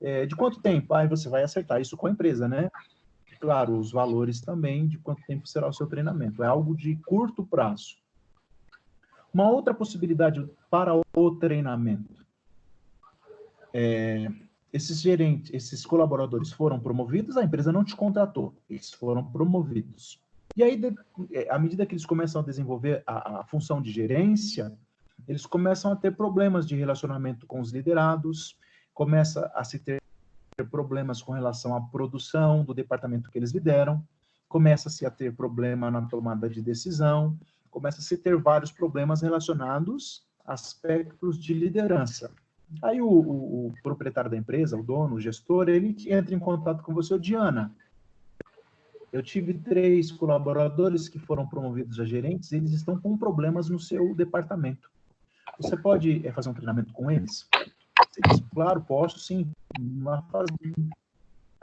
[0.00, 0.94] É, de quanto tempo?
[0.94, 2.70] Aí você vai acertar isso com a empresa, né?
[3.40, 6.44] Claro, os valores também, de quanto tempo será o seu treinamento.
[6.44, 7.96] É algo de curto prazo.
[9.34, 12.24] Uma outra possibilidade para o treinamento.
[13.74, 14.30] É,
[14.72, 20.20] esses gerentes, esses colaboradores foram promovidos, a empresa não te contratou, eles foram promovidos.
[20.56, 20.94] E aí, de,
[21.32, 24.72] é, à medida que eles começam a desenvolver a, a, função de gerência,
[25.28, 28.58] eles começam a ter problemas de relacionamento com os liderados,
[28.92, 30.00] começa a se ter
[30.70, 34.02] problemas com relação à produção do departamento que eles lideram,
[34.48, 37.38] começa-se a ter problema na tomada de decisão,
[37.70, 42.30] começa-se a ter vários problemas relacionados a aspectos de liderança.
[42.80, 46.82] Aí o, o, o, proprietário da empresa, o dono, o gestor, ele entra em contato
[46.82, 47.74] com você, Diana.
[49.12, 54.14] Eu tive três colaboradores que foram promovidos a gerentes, eles estão com problemas no seu
[54.14, 54.90] departamento.
[55.60, 57.46] Você pode é, fazer um treinamento com eles?
[58.26, 59.50] Diz, claro, posso sim.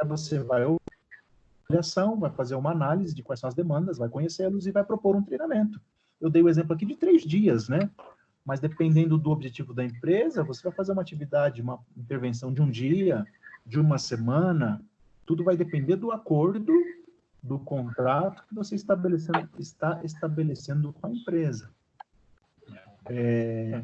[0.05, 0.64] Você vai
[1.70, 5.16] avaliação, vai fazer uma análise de quais são as demandas, vai conhecê-los e vai propor
[5.16, 5.80] um treinamento.
[6.20, 7.89] Eu dei o exemplo aqui de três dias, né?
[8.50, 12.68] Mas dependendo do objetivo da empresa, você vai fazer uma atividade, uma intervenção de um
[12.68, 13.24] dia,
[13.64, 14.82] de uma semana,
[15.24, 16.74] tudo vai depender do acordo,
[17.43, 21.70] do contrato que você estabelecendo, está estabelecendo com a empresa.
[23.06, 23.84] É,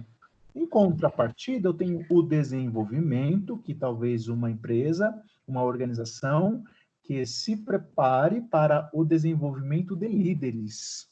[0.55, 5.16] em contrapartida, eu tenho o desenvolvimento, que talvez uma empresa,
[5.47, 6.63] uma organização,
[7.03, 11.07] que se prepare para o desenvolvimento de líderes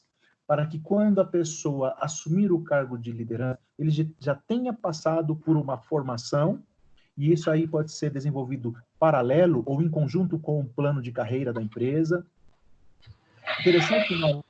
[0.46, 5.56] para que quando a pessoa assumir o cargo de liderança, ele já tenha passado por
[5.56, 6.62] uma formação,
[7.16, 11.52] e isso aí pode ser desenvolvido paralelo ou em conjunto com o plano de carreira
[11.52, 12.26] da empresa.
[13.60, 14.42] Interessante nós,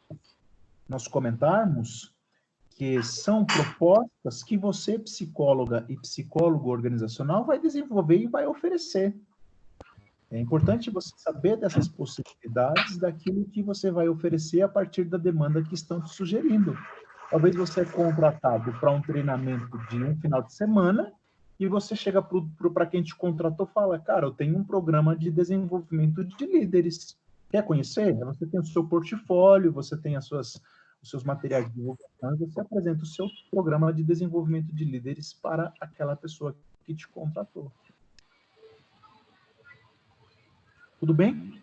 [0.89, 2.13] nós comentarmos
[2.71, 9.15] que são propostas que você, psicóloga e psicólogo organizacional, vai desenvolver e vai oferecer.
[10.35, 15.63] É importante você saber dessas possibilidades daquilo que você vai oferecer a partir da demanda
[15.63, 16.77] que estão te sugerindo.
[17.31, 21.13] Talvez você é contratado para um treinamento de um final de semana
[21.59, 26.25] e você chega para quem te contratou fala, cara, eu tenho um programa de desenvolvimento
[26.25, 27.17] de líderes.
[27.49, 28.13] Quer conhecer?
[28.17, 30.61] Você tem o seu portfólio, você tem as suas,
[31.01, 35.73] os seus materiais de divulgação, você apresenta o seu programa de desenvolvimento de líderes para
[35.81, 37.71] aquela pessoa que te contratou.
[40.99, 41.63] Tudo bem?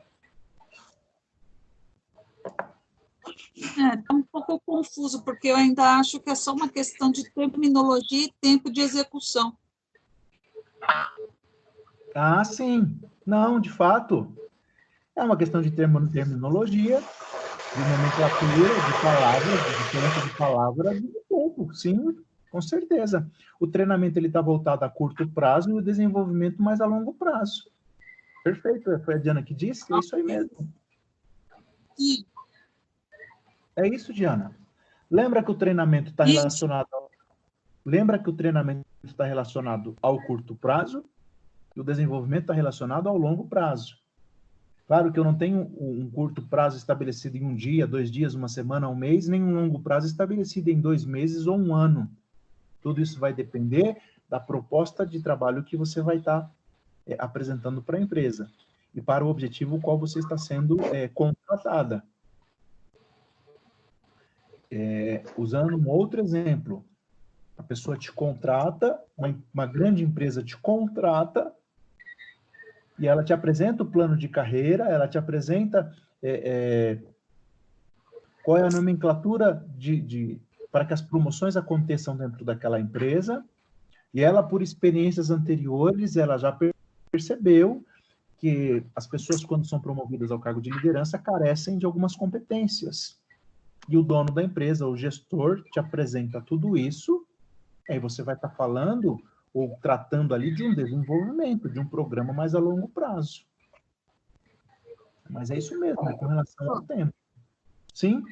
[3.78, 7.30] É, tá um pouco confuso, porque eu ainda acho que é só uma questão de
[7.32, 9.56] terminologia e tempo de execução.
[12.16, 13.00] Ah, sim.
[13.26, 14.36] Não, de fato.
[15.16, 17.08] É uma questão de terminologia,
[17.74, 22.18] de nomenclatura, de palavras, de diferença de palavras e de tempo, sim,
[22.50, 23.30] com certeza.
[23.60, 27.70] O treinamento ele está voltado a curto prazo e o desenvolvimento mais a longo prazo.
[28.44, 30.68] Perfeito, foi a Diana que disse, é isso aí mesmo.
[33.76, 34.56] É isso, Diana.
[35.10, 37.12] Lembra que o treinamento está relacionado ao...
[37.86, 41.04] Lembra que o treinamento está relacionado ao curto prazo
[41.76, 43.98] e o desenvolvimento está relacionado ao longo prazo.
[44.88, 48.50] Claro que eu não tenho um curto prazo estabelecido em um dia, dois dias, uma
[48.50, 52.12] semana, um mês, nem um longo prazo estabelecido em dois meses ou um ano.
[52.82, 53.98] Tudo isso vai depender
[54.30, 56.52] da proposta de trabalho que você vai estar tá
[57.08, 58.49] é, apresentando para a empresa
[58.93, 62.04] e para o objetivo qual você está sendo é, contratada.
[64.70, 66.86] É, usando um outro exemplo,
[67.58, 71.54] a pessoa te contrata, uma, uma grande empresa te contrata
[72.97, 77.12] e ela te apresenta o plano de carreira, ela te apresenta é, é,
[78.43, 80.41] qual é a nomenclatura de, de,
[80.72, 83.43] para que as promoções aconteçam dentro daquela empresa,
[84.14, 86.52] e ela, por experiências anteriores, ela já
[87.12, 87.84] percebeu
[88.38, 93.20] que as pessoas, quando são promovidas ao cargo de liderança, carecem de algumas competências.
[93.88, 97.26] E o dono da empresa, o gestor, te apresenta tudo isso,
[97.89, 99.22] aí você vai estar tá falando
[99.53, 103.45] ou tratando ali de um desenvolvimento, de um programa mais a longo prazo.
[105.30, 107.14] Mas é isso mesmo, é com relação ao tempo.
[107.93, 108.24] Sim?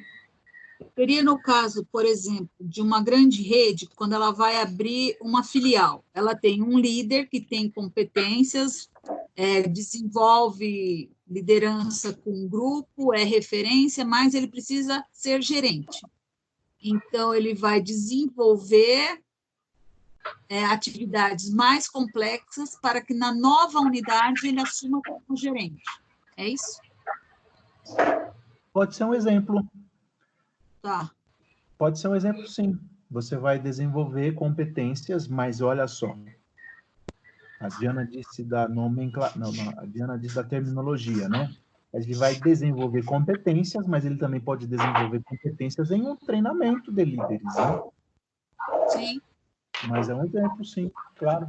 [0.94, 6.04] Seria no caso, por exemplo, de uma grande rede, quando ela vai abrir uma filial.
[6.12, 8.90] Ela tem um líder que tem competências,
[9.36, 16.00] é, desenvolve liderança com um grupo, é referência, mas ele precisa ser gerente.
[16.82, 19.22] Então, ele vai desenvolver
[20.48, 25.82] é, atividades mais complexas para que na nova unidade ele assuma como gerente.
[26.36, 26.80] É isso?
[28.72, 29.62] Pode ser um exemplo.
[30.82, 31.10] Tá.
[31.76, 32.78] Pode ser um exemplo, sim.
[33.10, 36.16] Você vai desenvolver competências, mas olha só.
[37.58, 41.54] A Diana disse da nomenclatura, não, não, a Diana disse da terminologia, né?
[41.92, 47.42] Ele vai desenvolver competências, mas ele também pode desenvolver competências em um treinamento de líderes,
[47.42, 47.82] né?
[48.88, 49.20] Sim.
[49.88, 51.48] Mas é um exemplo, sim, claro.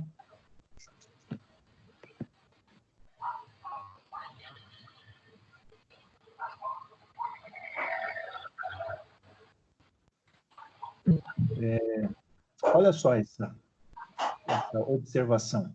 [11.64, 12.10] É,
[12.64, 13.56] olha só essa,
[14.48, 15.74] essa observação.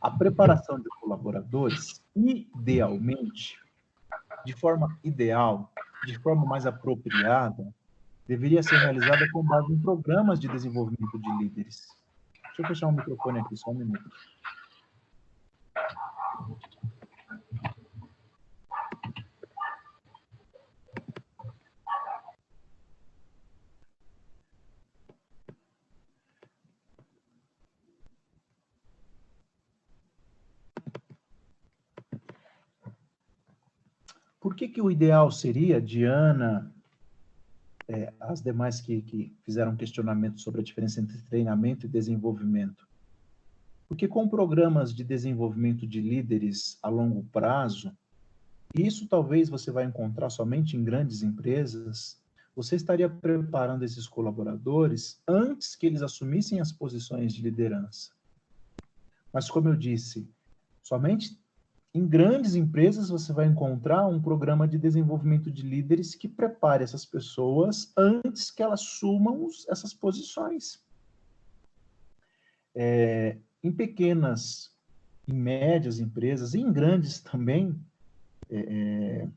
[0.00, 3.58] A preparação de colaboradores, idealmente,
[4.44, 5.72] de forma ideal,
[6.04, 7.72] de forma mais apropriada,
[8.26, 11.88] deveria ser realizada com base em programas de desenvolvimento de líderes.
[12.42, 14.10] Deixa eu fechar o microfone aqui, só um minuto.
[34.44, 36.70] Por que, que o ideal seria, Diana,
[37.88, 42.86] é, as demais que, que fizeram questionamento sobre a diferença entre treinamento e desenvolvimento?
[43.88, 47.90] Porque com programas de desenvolvimento de líderes a longo prazo,
[48.76, 52.20] e isso talvez você vai encontrar somente em grandes empresas,
[52.54, 58.10] você estaria preparando esses colaboradores antes que eles assumissem as posições de liderança.
[59.32, 60.28] Mas, como eu disse,
[60.82, 61.42] somente
[61.94, 67.04] em grandes empresas, você vai encontrar um programa de desenvolvimento de líderes que prepare essas
[67.04, 70.82] pessoas antes que elas assumam essas posições.
[72.74, 74.74] É, em pequenas,
[75.28, 77.78] em médias empresas, e em grandes também,
[78.50, 79.28] é, é,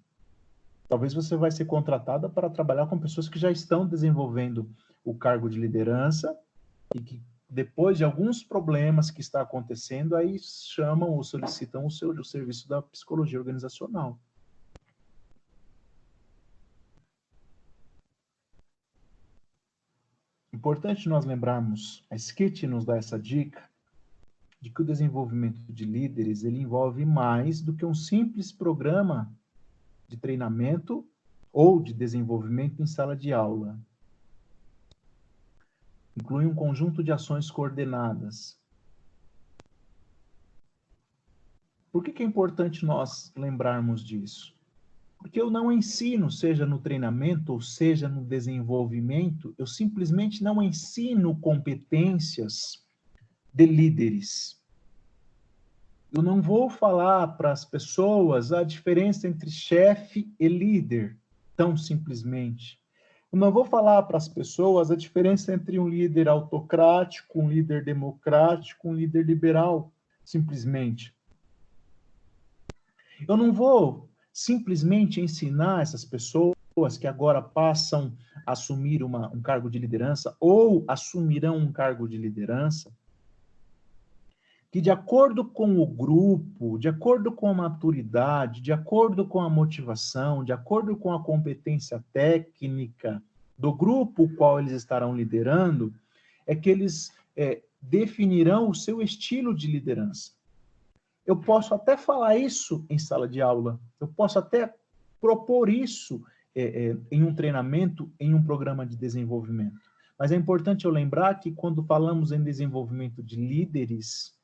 [0.89, 4.67] talvez você vai ser contratada para trabalhar com pessoas que já estão desenvolvendo
[5.05, 6.35] o cargo de liderança
[6.95, 12.09] e que depois de alguns problemas que está acontecendo, aí chamam ou solicitam o, seu,
[12.11, 14.19] o serviço da psicologia organizacional.
[20.51, 23.69] Importante nós lembrarmos, a Skit nos dá essa dica,
[24.59, 29.31] de que o desenvolvimento de líderes ele envolve mais do que um simples programa
[30.07, 31.07] de treinamento
[31.53, 33.79] ou de desenvolvimento em sala de aula
[36.17, 38.59] inclui um conjunto de ações coordenadas.
[41.91, 44.55] Por que, que é importante nós lembrarmos disso?
[45.19, 51.35] Porque eu não ensino, seja no treinamento ou seja no desenvolvimento, eu simplesmente não ensino
[51.39, 52.83] competências
[53.53, 54.61] de líderes.
[56.11, 61.17] Eu não vou falar para as pessoas a diferença entre chefe e líder,
[61.55, 62.79] tão simplesmente.
[63.31, 67.83] Eu não vou falar para as pessoas a diferença entre um líder autocrático, um líder
[67.83, 69.91] democrático, um líder liberal,
[70.23, 71.13] simplesmente.
[73.27, 76.55] Eu não vou simplesmente ensinar essas pessoas
[76.99, 82.17] que agora passam a assumir uma, um cargo de liderança ou assumirão um cargo de
[82.17, 82.95] liderança,
[84.71, 89.49] que de acordo com o grupo, de acordo com a maturidade, de acordo com a
[89.49, 93.21] motivação, de acordo com a competência técnica
[93.57, 95.93] do grupo o qual eles estarão liderando,
[96.45, 100.31] é que eles é, definirão o seu estilo de liderança.
[101.25, 104.73] Eu posso até falar isso em sala de aula, eu posso até
[105.19, 106.23] propor isso
[106.55, 109.79] é, é, em um treinamento, em um programa de desenvolvimento.
[110.17, 114.36] Mas é importante eu lembrar que quando falamos em desenvolvimento de líderes,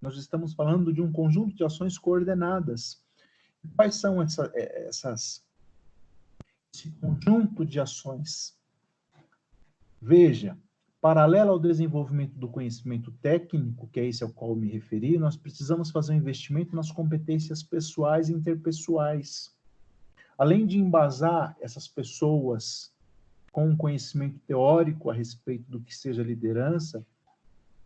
[0.00, 3.02] nós estamos falando de um conjunto de ações coordenadas.
[3.76, 5.44] Quais são essa, é, essas,
[6.74, 8.56] esse conjunto de ações?
[10.00, 10.56] Veja,
[11.00, 15.90] paralelo ao desenvolvimento do conhecimento técnico, que é esse ao qual me referi, nós precisamos
[15.90, 19.54] fazer um investimento nas competências pessoais e interpessoais.
[20.38, 22.90] Além de embasar essas pessoas
[23.52, 27.04] com um conhecimento teórico a respeito do que seja liderança,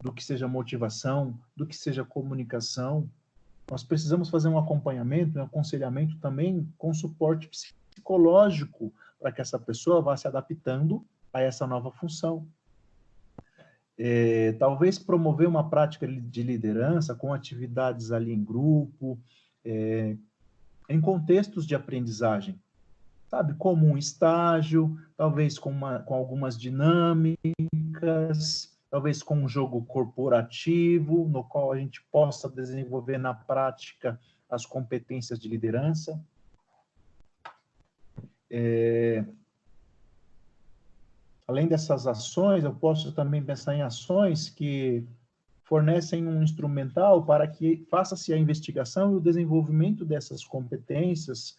[0.05, 3.09] do que seja motivação, do que seja comunicação.
[3.71, 10.03] Nós precisamos fazer um acompanhamento, um aconselhamento também com suporte psicológico para que essa pessoa
[10.03, 11.03] vá se adaptando
[11.33, 12.47] a essa nova função.
[13.97, 19.19] É, talvez promover uma prática de liderança com atividades ali em grupo,
[19.65, 20.19] é,
[20.87, 22.61] em contextos de aprendizagem,
[23.29, 23.55] sabe?
[23.55, 27.39] Como um estágio, talvez com, uma, com algumas dinâmicas,
[28.95, 35.37] talvez com um jogo corporativo, no qual a gente possa desenvolver na prática as competências
[35.37, 36.25] de liderança.
[38.49, 39.25] É,
[41.45, 45.05] além dessas ações, eu posso também pensar em ações que
[45.65, 51.59] fornecem um instrumental para que faça-se a investigação e o desenvolvimento dessas competências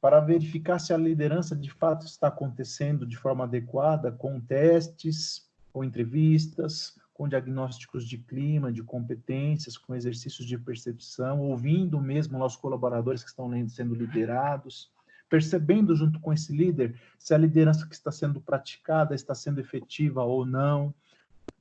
[0.00, 5.47] para verificar se a liderança de fato está acontecendo de forma adequada com testes,
[5.78, 12.56] com entrevistas, com diagnósticos de clima, de competências, com exercícios de percepção, ouvindo mesmo os
[12.56, 14.90] colaboradores que estão sendo liderados,
[15.30, 20.24] percebendo junto com esse líder se a liderança que está sendo praticada está sendo efetiva
[20.24, 20.92] ou não,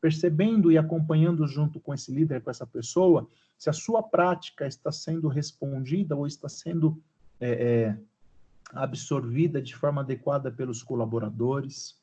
[0.02, 4.92] percebendo e acompanhando junto com esse líder, com essa pessoa, se a sua prática está
[4.92, 7.00] sendo respondida ou está sendo
[7.40, 7.98] é, é,
[8.74, 12.02] absorvida de forma adequada pelos colaboradores.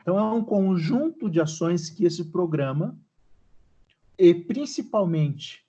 [0.00, 2.96] Então, é um conjunto de ações que esse programa,
[4.18, 5.64] e principalmente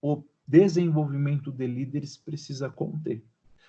[0.00, 3.24] o desenvolvimento de líderes, precisa conter.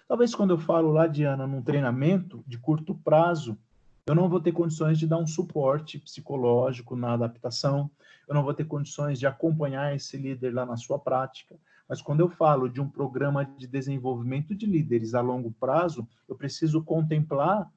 [0.07, 3.57] Talvez quando eu falo lá, Diana, num treinamento de curto prazo,
[4.05, 7.89] eu não vou ter condições de dar um suporte psicológico na adaptação,
[8.27, 11.55] eu não vou ter condições de acompanhar esse líder lá na sua prática.
[11.87, 16.35] Mas quando eu falo de um programa de desenvolvimento de líderes a longo prazo, eu
[16.35, 17.71] preciso contemplar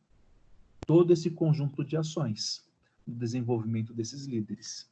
[0.86, 2.64] todo esse conjunto de ações
[3.06, 4.88] no desenvolvimento desses líderes.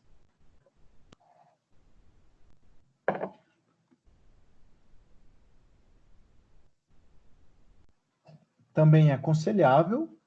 [8.74, 10.18] Também é aconselhável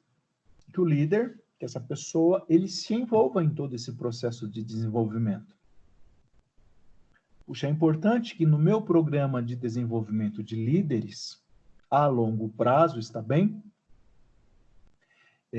[0.72, 5.54] que o líder, que essa pessoa, ele se envolva em todo esse processo de desenvolvimento.
[7.46, 11.42] Puxa, é importante que no meu programa de desenvolvimento de líderes,
[11.90, 13.62] a longo prazo, está bem?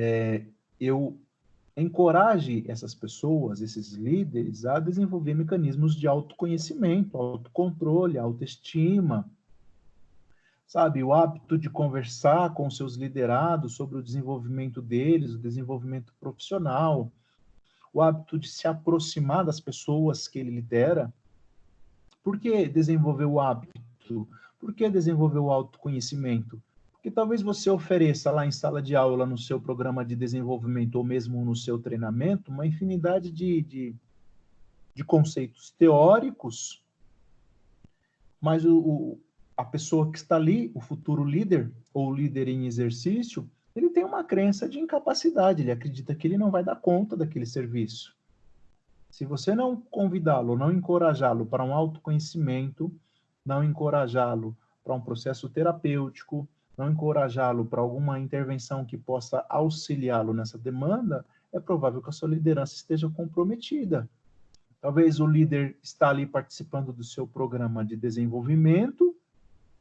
[0.01, 0.45] É,
[0.79, 1.19] eu
[1.77, 9.29] encoraje essas pessoas, esses líderes, a desenvolver mecanismos de autoconhecimento, autocontrole, autoestima,
[10.69, 17.11] sabe, o hábito de conversar com seus liderados sobre o desenvolvimento deles, o desenvolvimento profissional,
[17.93, 21.13] o hábito de se aproximar das pessoas que ele lidera.
[22.23, 24.29] Por que desenvolver o hábito?
[24.61, 26.63] Por que desenvolver o autoconhecimento?
[27.09, 31.05] Porque talvez você ofereça lá em sala de aula, no seu programa de desenvolvimento, ou
[31.05, 33.97] mesmo no seu treinamento, uma infinidade de, de,
[34.95, 36.85] de conceitos teóricos,
[38.39, 39.21] mas o, o
[39.57, 44.23] a pessoa que está ali, o futuro líder ou líder em exercício, ele tem uma
[44.23, 48.15] crença de incapacidade, ele acredita que ele não vai dar conta daquele serviço.
[49.09, 52.93] Se você não convidá-lo, não encorajá-lo para um autoconhecimento,
[53.43, 54.55] não encorajá-lo
[54.85, 56.47] para um processo terapêutico,
[56.79, 62.29] não encorajá-lo para alguma intervenção que possa auxiliá-lo nessa demanda, é provável que a sua
[62.29, 64.09] liderança esteja comprometida.
[64.81, 69.17] Talvez o líder está ali participando do seu programa de desenvolvimento,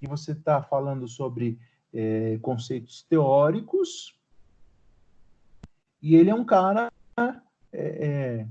[0.01, 1.59] e você está falando sobre
[1.93, 4.17] é, conceitos teóricos,
[6.01, 7.31] e ele é um cara é,
[7.71, 8.47] é,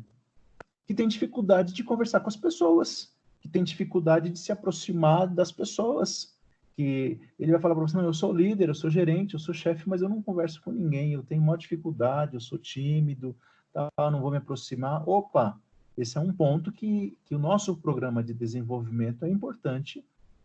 [0.86, 5.50] que tem dificuldade de conversar com as pessoas, que tem dificuldade de se aproximar das
[5.50, 6.35] pessoas,
[6.76, 9.54] que ele vai falar para você, não, eu sou líder, eu sou gerente, eu sou
[9.54, 13.34] chefe, mas eu não converso com ninguém, eu tenho maior dificuldade, eu sou tímido,
[13.72, 15.08] tá, não vou me aproximar.
[15.08, 15.58] Opa,
[15.96, 20.04] esse é um ponto que, que o nosso programa de desenvolvimento é importante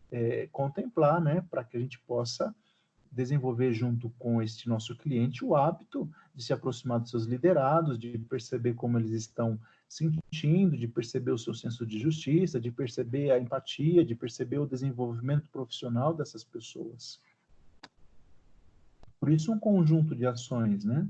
[0.09, 2.55] é, contemplar, né, para que a gente possa
[3.11, 8.17] desenvolver junto com este nosso cliente o hábito de se aproximar dos seus liderados, de
[8.17, 9.59] perceber como eles estão
[9.91, 14.65] sentindo, de perceber o seu senso de justiça, de perceber a empatia, de perceber o
[14.65, 17.19] desenvolvimento profissional dessas pessoas.
[19.19, 21.05] Por isso, um conjunto de ações, né?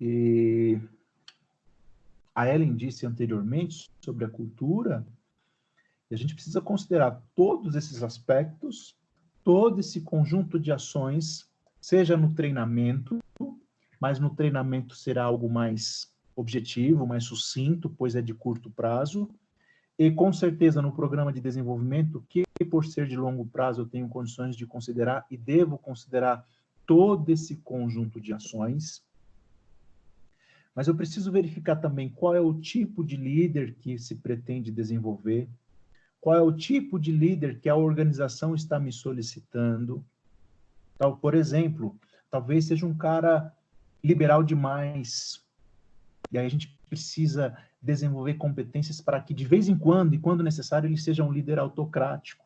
[0.00, 0.80] E
[2.34, 5.06] a Ellen disse anteriormente sobre a cultura,
[6.10, 8.96] e a gente precisa considerar todos esses aspectos,
[9.44, 11.46] todo esse conjunto de ações,
[11.78, 13.18] seja no treinamento,
[14.00, 16.10] mas no treinamento será algo mais
[16.40, 19.28] objetivo, mais sucinto, pois é de curto prazo,
[19.98, 24.08] e com certeza no programa de desenvolvimento, que por ser de longo prazo eu tenho
[24.08, 26.46] condições de considerar e devo considerar
[26.86, 29.02] todo esse conjunto de ações.
[30.74, 35.48] Mas eu preciso verificar também qual é o tipo de líder que se pretende desenvolver,
[36.20, 40.04] qual é o tipo de líder que a organização está me solicitando,
[40.94, 41.96] Então, por exemplo,
[42.30, 43.52] talvez seja um cara
[44.02, 45.47] liberal demais.
[46.30, 50.42] E aí a gente precisa desenvolver competências para que de vez em quando e quando
[50.42, 52.44] necessário ele seja um líder autocrático.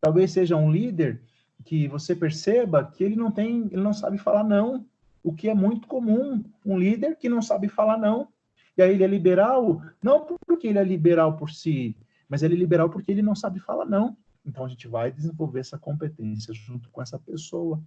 [0.00, 1.20] Talvez seja um líder
[1.64, 4.86] que você perceba que ele não tem, ele não sabe falar não,
[5.22, 8.28] o que é muito comum, um líder que não sabe falar não.
[8.76, 11.96] E aí ele é liberal, não porque ele é liberal por si,
[12.28, 14.16] mas ele é liberal porque ele não sabe falar não.
[14.44, 17.80] Então a gente vai desenvolver essa competência junto com essa pessoa.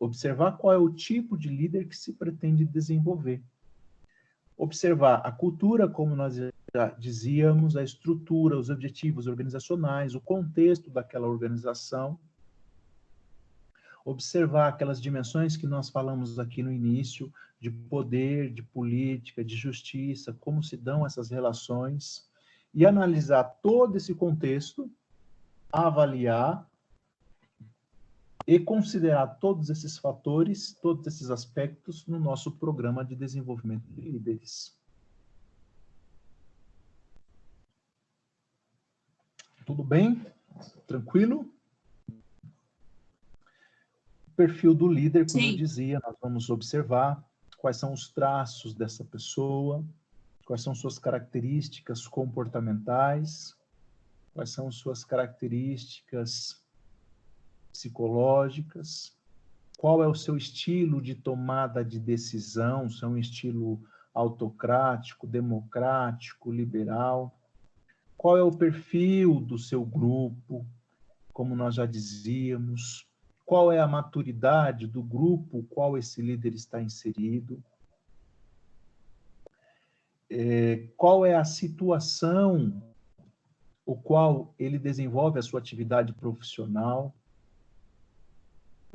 [0.00, 3.40] Observar qual é o tipo de líder que se pretende desenvolver.
[4.56, 6.36] Observar a cultura, como nós
[6.74, 12.18] já dizíamos, a estrutura, os objetivos organizacionais, o contexto daquela organização.
[14.04, 20.32] Observar aquelas dimensões que nós falamos aqui no início, de poder, de política, de justiça,
[20.40, 22.28] como se dão essas relações,
[22.72, 24.90] e analisar todo esse contexto,
[25.72, 26.68] avaliar
[28.46, 34.78] e considerar todos esses fatores, todos esses aspectos no nosso programa de desenvolvimento de líderes.
[39.66, 40.24] Tudo bem?
[40.86, 41.52] Tranquilo?
[44.28, 45.50] O perfil do líder, como Sim.
[45.50, 47.24] eu dizia, nós vamos observar
[47.58, 49.84] quais são os traços dessa pessoa,
[50.44, 53.56] quais são suas características comportamentais,
[54.32, 56.64] quais são suas características
[57.76, 59.14] psicológicas,
[59.76, 63.80] qual é o seu estilo de tomada de decisão, se é um estilo
[64.14, 67.38] autocrático, democrático, liberal,
[68.16, 70.66] qual é o perfil do seu grupo,
[71.32, 73.06] como nós já dizíamos,
[73.44, 77.62] qual é a maturidade do grupo, qual esse líder está inserido,
[80.30, 82.82] é, qual é a situação
[83.86, 87.14] o qual ele desenvolve a sua atividade profissional.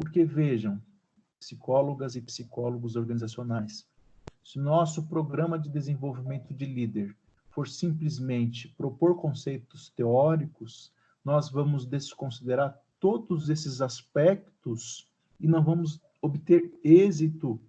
[0.02, 0.82] Porque vejam,
[1.40, 3.88] psicólogas e psicólogos organizacionais,
[4.44, 7.16] se nosso programa de desenvolvimento de líder
[7.52, 10.92] for simplesmente propor conceitos teóricos,
[11.24, 15.08] nós vamos desconsiderar todos esses aspectos
[15.40, 17.62] e não vamos obter êxito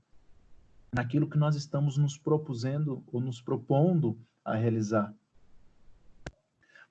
[0.91, 5.15] naquilo que nós estamos nos propusendo ou nos propondo a realizar.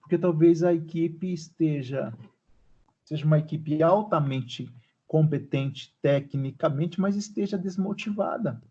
[0.01, 2.13] Porque talvez a equipe esteja
[3.03, 4.71] seja uma equipe altamente
[5.11, 8.63] competente tecnicamente, mas esteja desmotivada.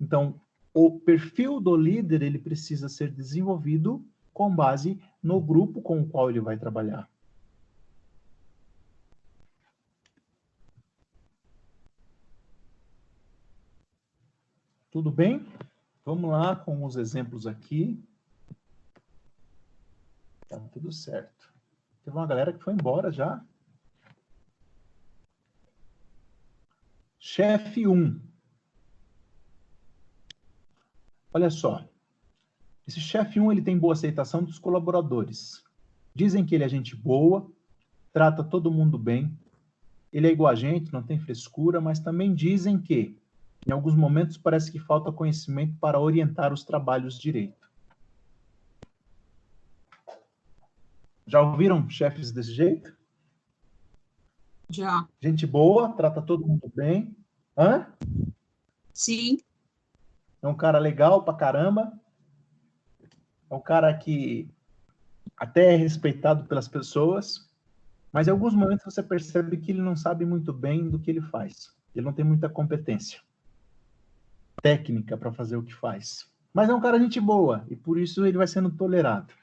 [0.00, 0.40] Então,
[0.72, 4.00] o perfil do líder ele precisa ser desenvolvido
[4.32, 7.10] com base no grupo com o qual ele vai trabalhar.
[14.88, 15.44] Tudo bem?
[16.04, 18.00] Vamos lá com os exemplos aqui.
[20.48, 21.52] Tá tudo certo.
[22.04, 23.44] Teve uma galera que foi embora já.
[27.24, 28.20] Chefe 1.
[31.32, 31.88] Olha só.
[32.84, 35.62] Esse chefe 1 ele tem boa aceitação dos colaboradores.
[36.12, 37.48] Dizem que ele é gente boa,
[38.12, 39.38] trata todo mundo bem.
[40.12, 43.16] Ele é igual a gente, não tem frescura, mas também dizem que
[43.64, 47.70] em alguns momentos parece que falta conhecimento para orientar os trabalhos direito.
[51.24, 52.92] Já ouviram chefes desse jeito?
[54.72, 55.06] Já.
[55.20, 57.14] Gente boa, trata todo mundo bem.
[57.56, 57.86] Hã?
[58.94, 59.38] Sim.
[60.40, 61.92] É um cara legal pra caramba.
[63.50, 64.48] É um cara que
[65.36, 67.50] até é respeitado pelas pessoas,
[68.10, 71.20] mas em alguns momentos você percebe que ele não sabe muito bem do que ele
[71.20, 71.76] faz.
[71.94, 73.20] Ele não tem muita competência
[74.62, 76.30] técnica para fazer o que faz.
[76.54, 79.34] Mas é um cara gente boa e por isso ele vai sendo tolerado.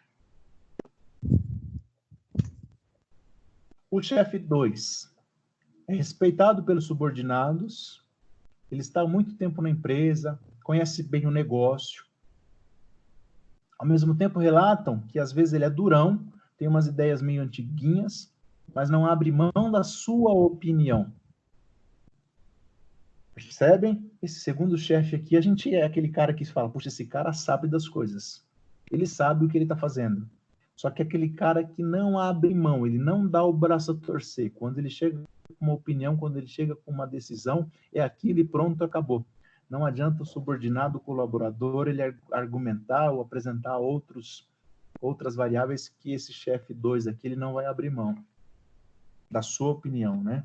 [3.91, 5.13] O chefe 2
[5.89, 8.05] é respeitado pelos subordinados,
[8.71, 12.05] ele está há muito tempo na empresa, conhece bem o negócio.
[13.77, 18.31] Ao mesmo tempo, relatam que às vezes ele é durão, tem umas ideias meio antiguinhas,
[18.75, 21.11] mas não abre mão da sua opinião.
[23.33, 24.11] Percebem?
[24.21, 27.67] Esse segundo chefe aqui, a gente é aquele cara que fala, puxa, esse cara sabe
[27.67, 28.45] das coisas.
[28.91, 30.29] Ele sabe o que ele está fazendo.
[30.75, 34.51] Só que aquele cara que não abre mão, ele não dá o braço a torcer.
[34.51, 35.19] Quando ele chega
[35.59, 39.25] uma opinião, quando ele chega com uma decisão, é aquilo e pronto, acabou.
[39.69, 42.01] Não adianta o subordinado o colaborador ele
[42.31, 44.47] argumentar ou apresentar outros,
[44.99, 48.15] outras variáveis que esse chefe 2 aqui ele não vai abrir mão
[49.29, 50.43] da sua opinião, né?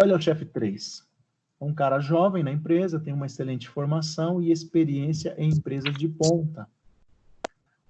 [0.00, 1.06] Olha o chefe 3.
[1.60, 6.68] Um cara jovem na empresa, tem uma excelente formação e experiência em empresas de ponta.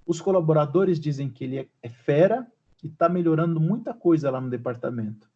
[0.05, 2.47] Os colaboradores dizem que ele é, é fera
[2.87, 5.29] e está melhorando muita coisa lá no departamento.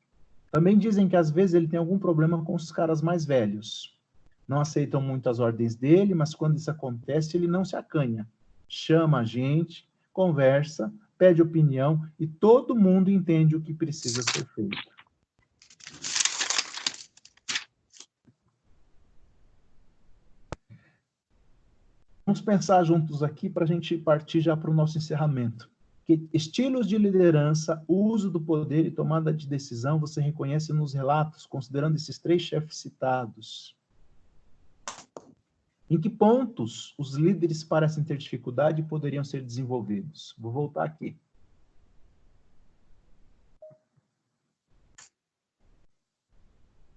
[0.53, 3.97] Também dizem que às vezes ele tem algum problema com os caras mais velhos.
[4.47, 8.27] Não aceitam muito as ordens dele, mas quando isso acontece, ele não se acanha.
[8.69, 14.79] Chama a gente, conversa, pede opinião e todo mundo entende o que precisa ser feito.
[22.25, 25.69] Vamos pensar juntos aqui para a gente partir já para o nosso encerramento.
[26.11, 31.47] Que estilos de liderança, uso do poder e tomada de decisão você reconhece nos relatos,
[31.47, 33.77] considerando esses três chefes citados?
[35.89, 40.35] Em que pontos os líderes parecem ter dificuldade e poderiam ser desenvolvidos?
[40.37, 41.17] Vou voltar aqui.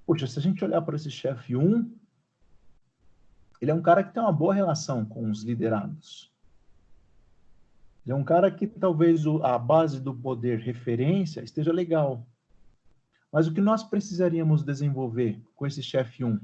[0.07, 1.95] Puxa, se a gente olhar para esse chefe 1,
[3.61, 6.32] ele é um cara que tem uma boa relação com os liderados.
[8.05, 12.27] Ele é um cara que talvez a base do poder referência esteja legal.
[13.31, 16.37] Mas o que nós precisaríamos desenvolver com esse chefe 1?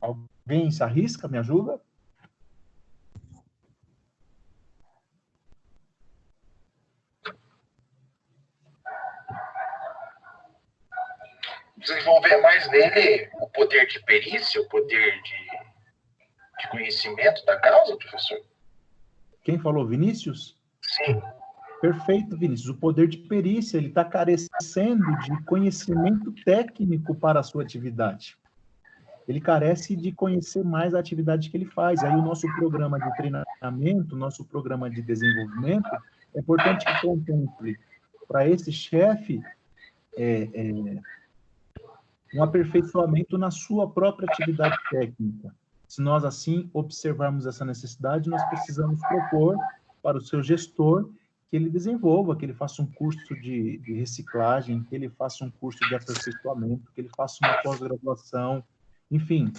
[0.00, 1.26] Alguém se arrisca?
[1.26, 1.80] Me ajuda?
[11.78, 15.46] Desenvolver mais nele o poder de perícia, o poder de,
[16.60, 18.38] de conhecimento da causa, professor?
[19.46, 20.56] Quem falou, Vinícius?
[20.82, 21.22] Sim.
[21.80, 22.68] Perfeito, Vinícius.
[22.68, 28.36] O poder de perícia, ele está carecendo de conhecimento técnico para a sua atividade.
[29.28, 32.02] Ele carece de conhecer mais a atividade que ele faz.
[32.02, 35.90] Aí o nosso programa de treinamento, nosso programa de desenvolvimento,
[36.34, 37.78] é importante que contemple
[38.26, 39.40] para esse chefe
[40.16, 41.00] é, é,
[42.34, 45.54] um aperfeiçoamento na sua própria atividade técnica.
[45.88, 49.56] Se nós, assim, observarmos essa necessidade, nós precisamos propor
[50.02, 51.10] para o seu gestor
[51.48, 55.50] que ele desenvolva, que ele faça um curso de, de reciclagem, que ele faça um
[55.50, 58.64] curso de aperfeiçoamento, que ele faça uma pós-graduação,
[59.10, 59.52] enfim.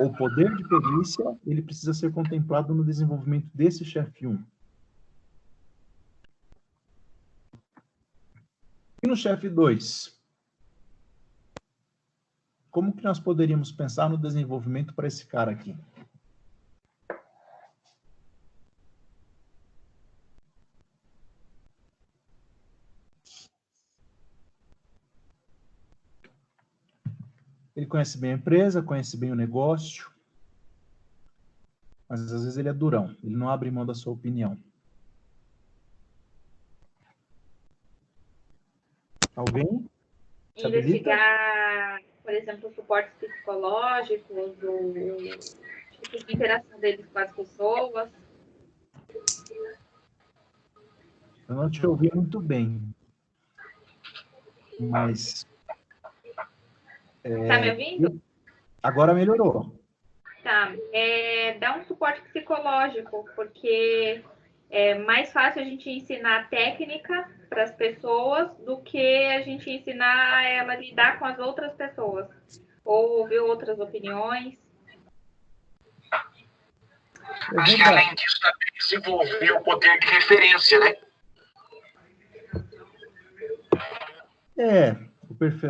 [0.00, 4.42] O poder de perícia, ele precisa ser contemplado no desenvolvimento desse chefe 1.
[9.02, 10.19] E no chefe 2?
[12.70, 15.76] Como que nós poderíamos pensar no desenvolvimento para esse cara aqui?
[27.74, 30.10] Ele conhece bem a empresa, conhece bem o negócio,
[32.08, 34.56] mas às vezes ele é durão, ele não abre mão da sua opinião.
[39.34, 39.88] Alguém?
[40.56, 48.10] Investigar por exemplo, suportes psicológicos, o tipo de interação deles com as pessoas.
[51.48, 52.80] Eu não te ouvi muito bem,
[54.78, 55.44] mas.
[57.24, 58.22] É, tá me ouvindo?
[58.80, 59.74] Agora melhorou.
[60.44, 60.72] Tá.
[60.92, 64.22] É, dá um suporte psicológico, porque
[64.70, 70.44] é mais fácil a gente ensinar técnica para as pessoas do que a gente ensinar
[70.44, 72.28] ela a lidar com as outras pessoas
[72.84, 74.56] ou ouvir outras opiniões.
[77.56, 80.94] Acho que além disso também desenvolver o poder de referência, né?
[84.56, 84.96] É,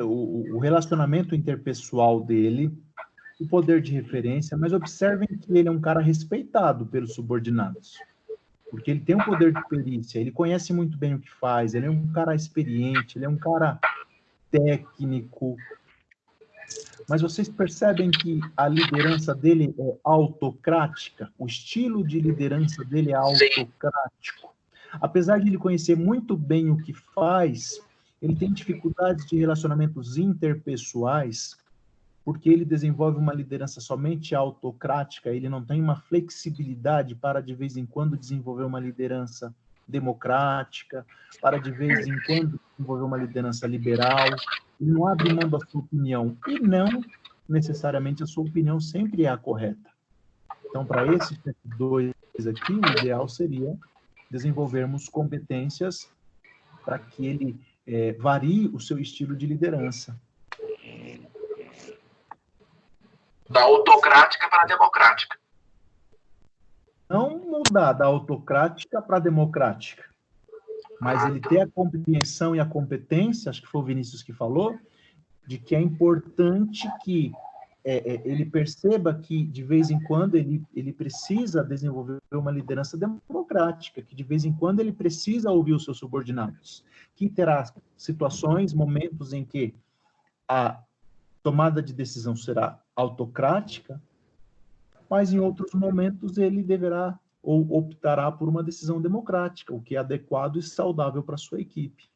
[0.02, 2.70] o, o relacionamento interpessoal dele,
[3.40, 7.98] o poder de referência, mas observem que ele é um cara respeitado pelos subordinados
[8.70, 11.86] porque ele tem um poder de perícia, ele conhece muito bem o que faz, ele
[11.86, 13.78] é um cara experiente, ele é um cara
[14.50, 15.56] técnico.
[17.08, 21.32] Mas vocês percebem que a liderança dele é autocrática?
[21.36, 24.54] O estilo de liderança dele é autocrático.
[24.92, 27.80] Apesar de ele conhecer muito bem o que faz,
[28.22, 31.56] ele tem dificuldades de relacionamentos interpessoais
[32.24, 37.76] porque ele desenvolve uma liderança somente autocrática, ele não tem uma flexibilidade para de vez
[37.76, 39.54] em quando desenvolver uma liderança
[39.88, 41.04] democrática,
[41.40, 44.26] para de vez em quando desenvolver uma liderança liberal,
[44.80, 46.88] ele não abre mão da sua opinião e não
[47.48, 49.90] necessariamente a sua opinião sempre é a correta.
[50.66, 51.36] Então, para esses
[51.76, 52.14] dois
[52.46, 53.76] aqui, o ideal seria
[54.30, 56.08] desenvolvermos competências
[56.84, 60.16] para que ele é, varie o seu estilo de liderança
[63.50, 65.36] da autocrática para a democrática.
[67.08, 70.04] Não mudar da autocrática para a democrática,
[71.00, 74.78] mas ele ter a compreensão e a competência, acho que foi o Vinícius que falou,
[75.44, 77.32] de que é importante que
[77.82, 82.96] é, é, ele perceba que, de vez em quando, ele, ele precisa desenvolver uma liderança
[82.96, 86.84] democrática, que de vez em quando ele precisa ouvir os seus subordinados,
[87.16, 87.64] que terá
[87.96, 89.74] situações, momentos em que
[90.46, 90.80] a
[91.42, 94.00] tomada de decisão será autocrática,
[95.08, 99.98] mas em outros momentos ele deverá ou optará por uma decisão democrática, o que é
[99.98, 102.08] adequado e saudável para sua equipe.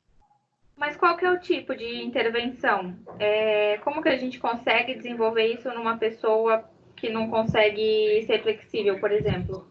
[0.76, 2.96] Mas qual que é o tipo de intervenção?
[3.18, 6.64] É, como que a gente consegue desenvolver isso numa pessoa
[6.96, 9.66] que não consegue ser flexível, por exemplo?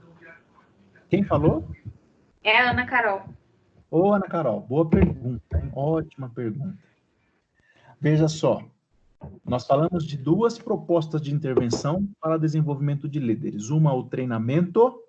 [1.10, 1.68] Quem falou?
[2.44, 3.24] É a Ana Carol.
[3.92, 5.72] Ô, Ana Carol, boa pergunta, hein?
[5.76, 6.78] ótima pergunta.
[8.02, 8.64] Veja só,
[9.45, 13.70] nós falamos de duas propostas de intervenção para desenvolvimento de líderes.
[13.70, 15.00] Uma, o treinamento,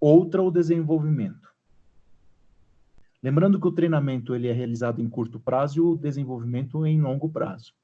[0.00, 1.48] outra, o desenvolvimento.
[3.22, 7.28] Lembrando que o treinamento ele é realizado em curto prazo e o desenvolvimento em longo
[7.28, 7.74] prazo.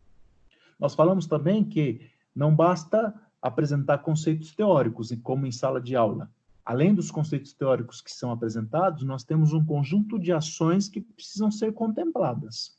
[0.78, 3.12] Nós falamos também que não basta
[3.43, 6.31] apresentar conceitos teóricos, como em sala de aula.
[6.65, 11.51] Além dos conceitos teóricos que são apresentados, nós temos um conjunto de ações que precisam
[11.51, 12.78] ser contempladas.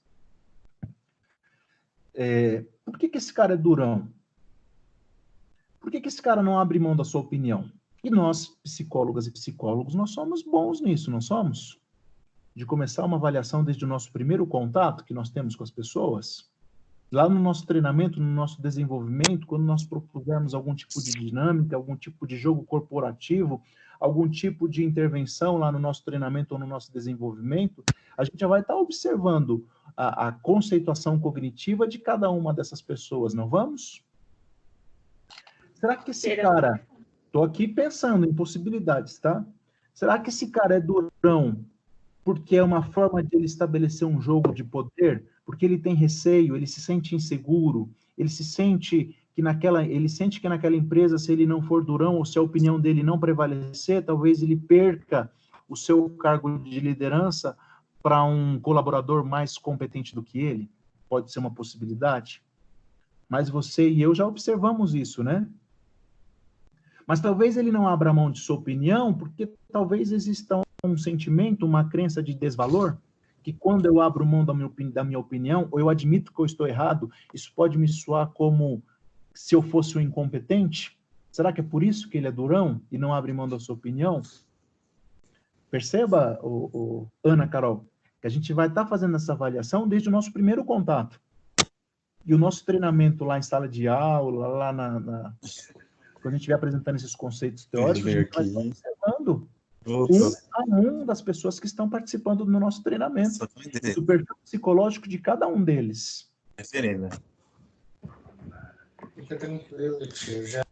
[2.16, 4.08] É, por que, que esse cara é durão?
[5.80, 7.70] Por que, que esse cara não abre mão da sua opinião?
[8.04, 11.80] E nós, psicólogas e psicólogos, nós somos bons nisso, não somos?
[12.56, 16.50] de começar uma avaliação desde o nosso primeiro contato que nós temos com as pessoas,
[17.12, 21.98] lá no nosso treinamento, no nosso desenvolvimento, quando nós propusermos algum tipo de dinâmica, algum
[21.98, 23.62] tipo de jogo corporativo,
[24.00, 27.84] algum tipo de intervenção lá no nosso treinamento ou no nosso desenvolvimento,
[28.18, 33.34] a gente já vai estar observando a, a conceituação cognitiva de cada uma dessas pessoas,
[33.34, 34.04] não vamos?
[35.76, 36.86] Será que esse cara,
[37.26, 39.46] estou aqui pensando em possibilidades, tá?
[39.94, 41.66] Será que esse cara é durão
[42.26, 46.56] porque é uma forma de ele estabelecer um jogo de poder, porque ele tem receio,
[46.56, 51.32] ele se sente inseguro, ele se sente que naquela, ele sente que naquela empresa, se
[51.32, 55.32] ele não for durão ou se a opinião dele não prevalecer, talvez ele perca
[55.70, 57.56] o seu cargo de liderança
[58.06, 60.70] para um colaborador mais competente do que ele.
[61.10, 62.40] Pode ser uma possibilidade.
[63.28, 65.50] Mas você e eu já observamos isso, né?
[67.08, 71.90] Mas talvez ele não abra mão de sua opinião, porque talvez existam um sentimento, uma
[71.90, 72.96] crença de desvalor,
[73.42, 76.46] que quando eu abro mão da minha, da minha opinião, ou eu admito que eu
[76.46, 78.84] estou errado, isso pode me soar como
[79.34, 80.96] se eu fosse um incompetente?
[81.32, 83.74] Será que é por isso que ele é durão e não abre mão da sua
[83.74, 84.22] opinião?
[85.72, 87.84] Perceba, o, o Ana Carol,
[88.26, 91.22] que a gente vai estar tá fazendo essa avaliação desde o nosso primeiro contato.
[92.26, 95.36] E o nosso treinamento lá em sala de aula, lá na, na
[96.16, 99.48] quando a gente estiver apresentando esses conceitos teóricos, a gente vai observando
[99.86, 100.06] um
[100.54, 103.48] a um das pessoas que estão participando do nosso treinamento,
[103.94, 106.28] do perfil psicológico de cada um deles.
[106.58, 107.10] Referenda.
[110.48, 110.66] Já...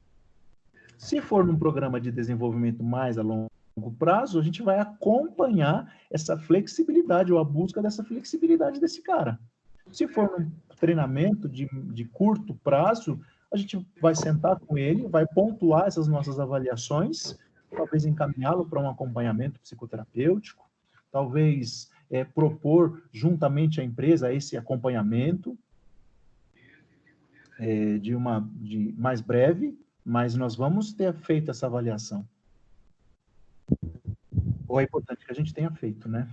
[0.98, 3.53] Se for num programa de desenvolvimento mais a longo
[3.98, 9.40] prazo, a gente vai acompanhar essa flexibilidade ou a busca dessa flexibilidade desse cara.
[9.92, 13.20] Se for num treinamento de, de curto prazo,
[13.52, 17.38] a gente vai sentar com ele, vai pontuar essas nossas avaliações
[17.74, 20.70] talvez encaminhá-lo para um acompanhamento psicoterapêutico,
[21.12, 25.58] talvez é, propor juntamente à empresa esse acompanhamento
[27.60, 32.28] é, de uma de mais breve, mas nós vamos ter feito essa avaliação.
[34.74, 36.28] Ou é importante que a gente tenha feito, né?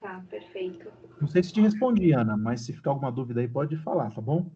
[0.00, 0.90] Tá, perfeito.
[1.20, 4.20] Não sei se te respondi, Ana, mas se ficar alguma dúvida aí, pode falar, tá
[4.22, 4.50] bom?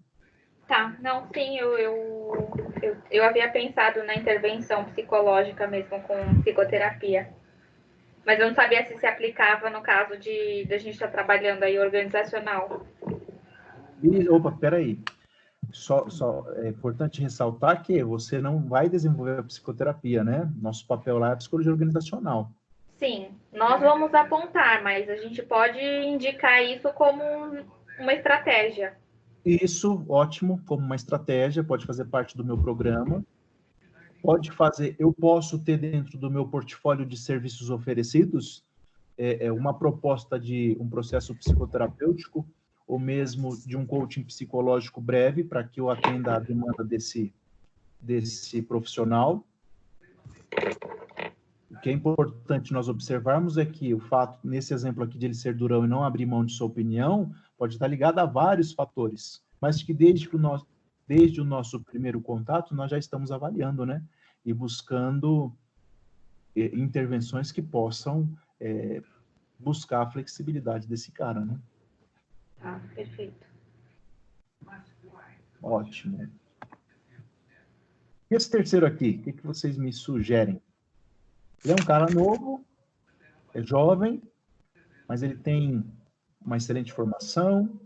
[0.67, 7.29] Tá, não, sim, eu, eu, eu, eu havia pensado na intervenção psicológica mesmo com psicoterapia.
[8.25, 11.13] Mas eu não sabia se se aplicava no caso de, de a gente estar tá
[11.13, 12.87] trabalhando aí organizacional.
[14.03, 14.99] E, opa, peraí.
[15.75, 20.49] Só, só é importante ressaltar que você não vai desenvolver a psicoterapia, né?
[20.63, 22.49] Nosso papel lá é a psicologia organizacional.
[22.97, 27.25] Sim, nós vamos apontar, mas a gente pode indicar isso como
[27.99, 28.97] uma estratégia.
[29.45, 33.25] Isso, ótimo, como uma estratégia, pode fazer parte do meu programa.
[34.23, 38.65] Pode fazer, eu posso ter dentro do meu portfólio de serviços oferecidos
[39.19, 42.47] é, é uma proposta de um processo psicoterapêutico
[42.87, 47.33] ou mesmo de um coaching psicológico breve para que eu atenda a demanda desse,
[48.01, 49.45] desse profissional.
[51.71, 55.35] O que é importante nós observarmos é que o fato, nesse exemplo aqui de ele
[55.35, 59.43] ser durão e não abrir mão de sua opinião, pode estar ligado a vários fatores,
[59.61, 60.67] mas que desde, que o nosso,
[61.07, 64.03] desde o nosso primeiro contato nós já estamos avaliando, né?
[64.45, 65.53] E buscando
[66.55, 68.29] eh, intervenções que possam
[68.61, 69.03] é,
[69.59, 71.59] buscar a flexibilidade desse cara, né?
[72.65, 73.47] Tá, perfeito.
[75.63, 76.31] Ótimo.
[78.31, 80.63] E esse terceiro aqui, o que, que vocês me sugerem?
[81.63, 82.65] Ele é um cara novo,
[83.53, 84.23] é jovem,
[85.07, 85.85] mas ele tem
[86.41, 87.79] uma excelente formação,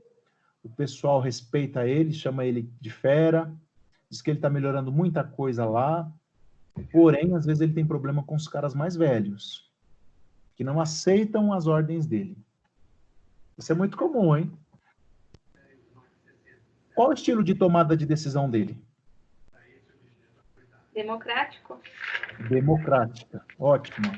[0.62, 3.52] o pessoal respeita ele, chama ele de fera,
[4.08, 6.08] diz que ele está melhorando muita coisa lá,
[6.92, 9.72] porém, às vezes ele tem problema com os caras mais velhos,
[10.54, 12.38] que não aceitam as ordens dele.
[13.58, 14.52] Isso é muito comum, hein?
[16.98, 18.76] Qual o estilo de tomada de decisão dele?
[20.92, 21.80] Democrático.
[22.50, 23.44] Democrática.
[23.56, 24.10] Ótimo.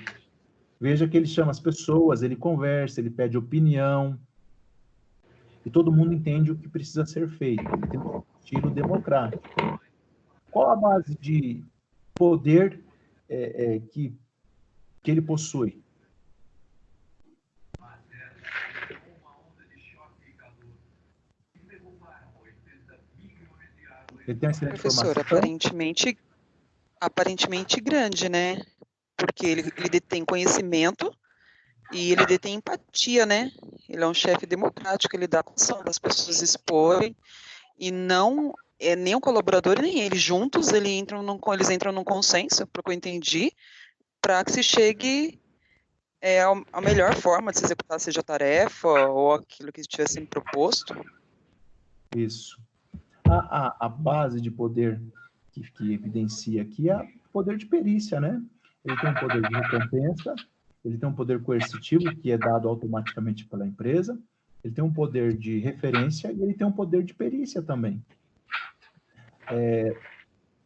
[0.80, 4.18] Veja que ele chama as pessoas, ele conversa, ele pede opinião.
[5.62, 7.62] E todo mundo entende o que precisa ser feito.
[7.70, 9.44] Ele tem um estilo democrático.
[10.50, 11.62] Qual a base de
[12.14, 12.82] poder
[13.28, 14.18] é, é, que,
[15.02, 15.84] que ele possui?
[24.30, 26.16] Ele tem essa Professor, aparentemente,
[27.00, 28.64] aparentemente grande, né?
[29.16, 31.12] Porque ele, ele detém conhecimento
[31.92, 33.50] e ele detém empatia, né?
[33.88, 37.16] Ele é um chefe democrático, ele dá condição das pessoas exporem
[37.76, 42.04] e não é nem o colaborador nem ele juntos ele entram num, eles entram num
[42.04, 43.52] consenso, pelo que eu entendi,
[44.22, 45.40] para que se chegue
[46.20, 50.28] é, a melhor forma de se executar seja a tarefa ou aquilo que estivesse sendo
[50.28, 50.94] proposto.
[52.14, 52.56] Isso.
[53.30, 55.00] A, a, a base de poder
[55.52, 58.42] que, que evidencia aqui é o poder de perícia, né?
[58.84, 60.34] Ele tem um poder de recompensa,
[60.84, 64.18] ele tem um poder coercitivo, que é dado automaticamente pela empresa,
[64.64, 68.02] ele tem um poder de referência e ele tem um poder de perícia também.
[69.48, 69.96] É,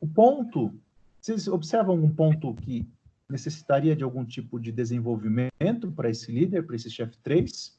[0.01, 0.75] o ponto,
[1.21, 2.89] vocês observam um ponto que
[3.29, 7.79] necessitaria de algum tipo de desenvolvimento para esse líder, para esse chefe 3?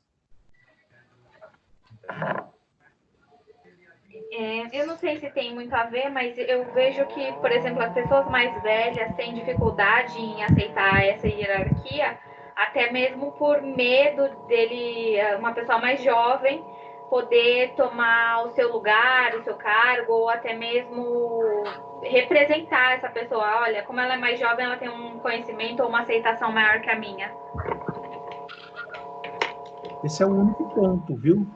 [4.37, 7.81] É, eu não sei se tem muito a ver, mas eu vejo que, por exemplo,
[7.81, 12.17] as pessoas mais velhas têm dificuldade em aceitar essa hierarquia,
[12.53, 16.61] até mesmo por medo dele, uma pessoa mais jovem,
[17.09, 21.63] poder tomar o seu lugar, o seu cargo, ou até mesmo
[22.03, 23.61] representar essa pessoa.
[23.61, 26.89] Olha, como ela é mais jovem, ela tem um conhecimento ou uma aceitação maior que
[26.89, 27.31] a minha.
[30.03, 31.47] Esse é o único ponto, viu?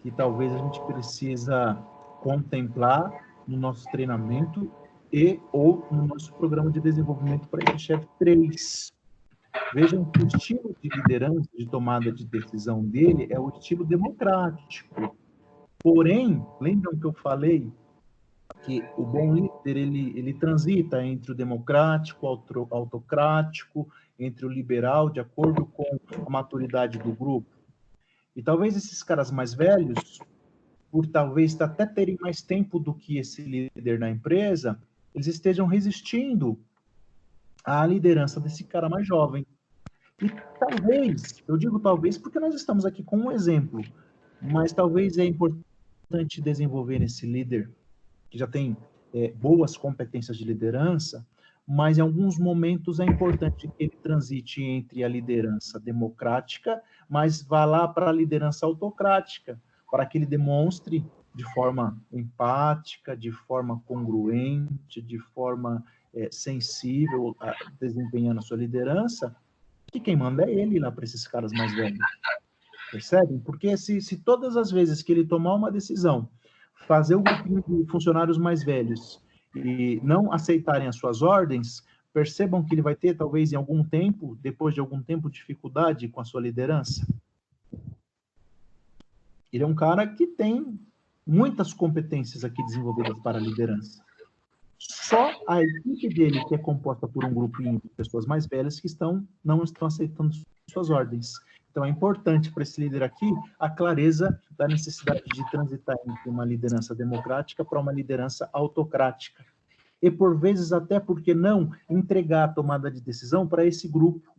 [0.00, 1.76] Que talvez a gente precisa
[2.24, 3.12] contemplar
[3.46, 4.72] no nosso treinamento
[5.12, 8.92] e ou no nosso programa de desenvolvimento para esse chefe 3.
[9.74, 15.14] Vejam que o estilo de liderança, de tomada de decisão dele é o estilo democrático.
[15.78, 17.70] Porém, lembram que eu falei
[18.62, 23.86] que o bom líder ele, ele transita entre o democrático, auto- autocrático,
[24.18, 25.84] entre o liberal, de acordo com
[26.26, 27.50] a maturidade do grupo.
[28.34, 30.18] E talvez esses caras mais velhos,
[30.94, 34.80] por talvez até terem mais tempo do que esse líder na empresa,
[35.12, 36.56] eles estejam resistindo
[37.64, 39.44] à liderança desse cara mais jovem.
[40.22, 40.30] E
[40.60, 43.82] talvez, eu digo talvez porque nós estamos aqui com um exemplo,
[44.40, 47.68] mas talvez é importante desenvolver esse líder
[48.30, 48.76] que já tem
[49.12, 51.26] é, boas competências de liderança,
[51.66, 57.64] mas em alguns momentos é importante que ele transite entre a liderança democrática, mas vá
[57.64, 59.60] lá para a liderança autocrática,
[59.94, 67.54] para que ele demonstre de forma empática, de forma congruente, de forma é, sensível, a,
[67.80, 69.36] desempenhando a sua liderança,
[69.92, 72.00] que quem manda é ele lá para esses caras mais velhos.
[72.90, 73.38] Percebem?
[73.38, 76.28] Porque se, se todas as vezes que ele tomar uma decisão,
[76.88, 79.22] fazer o grupinho de funcionários mais velhos
[79.54, 84.36] e não aceitarem as suas ordens, percebam que ele vai ter, talvez em algum tempo,
[84.42, 87.06] depois de algum tempo, dificuldade com a sua liderança.
[89.54, 90.80] Ele é um cara que tem
[91.24, 94.02] muitas competências aqui desenvolvidas para a liderança.
[94.76, 98.88] Só a equipe dele, que é composta por um grupinho de pessoas mais velhas, que
[98.88, 100.34] estão não estão aceitando
[100.68, 101.34] suas ordens.
[101.70, 106.44] Então, é importante para esse líder aqui a clareza da necessidade de transitar entre uma
[106.44, 109.46] liderança democrática para uma liderança autocrática.
[110.02, 114.34] E, por vezes, até porque não entregar a tomada de decisão para esse grupo,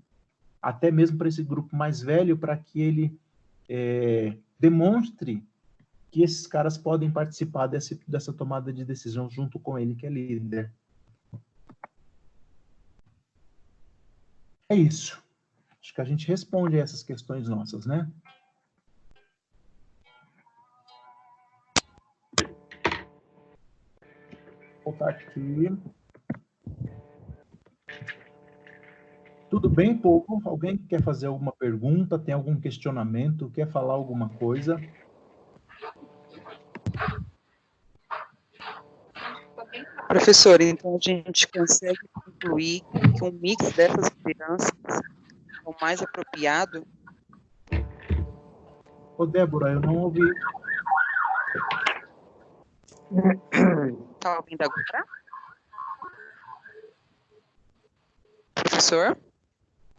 [0.62, 3.18] até mesmo para esse grupo mais velho, para que ele
[3.70, 5.45] é, demonstre
[6.11, 10.10] que esses caras podem participar desse, dessa tomada de decisão junto com ele, que é
[10.10, 10.72] líder.
[14.69, 15.22] É isso.
[15.80, 18.11] Acho que a gente responde a essas questões nossas, né?
[24.84, 25.69] Vou voltar aqui.
[29.56, 30.41] Tudo bem, povo?
[30.44, 32.19] Alguém quer fazer alguma pergunta?
[32.19, 33.49] Tem algum questionamento?
[33.52, 34.77] Quer falar alguma coisa?
[40.10, 42.82] Professor, então a gente consegue concluir
[43.18, 46.86] que um mix dessas lideranças é o mais apropriado?
[49.18, 50.30] Ô, Débora, eu não ouvi.
[54.18, 55.06] Está ouvindo agora?
[58.53, 59.18] Professor?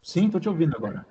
[0.07, 1.05] Sim, estou te ouvindo agora.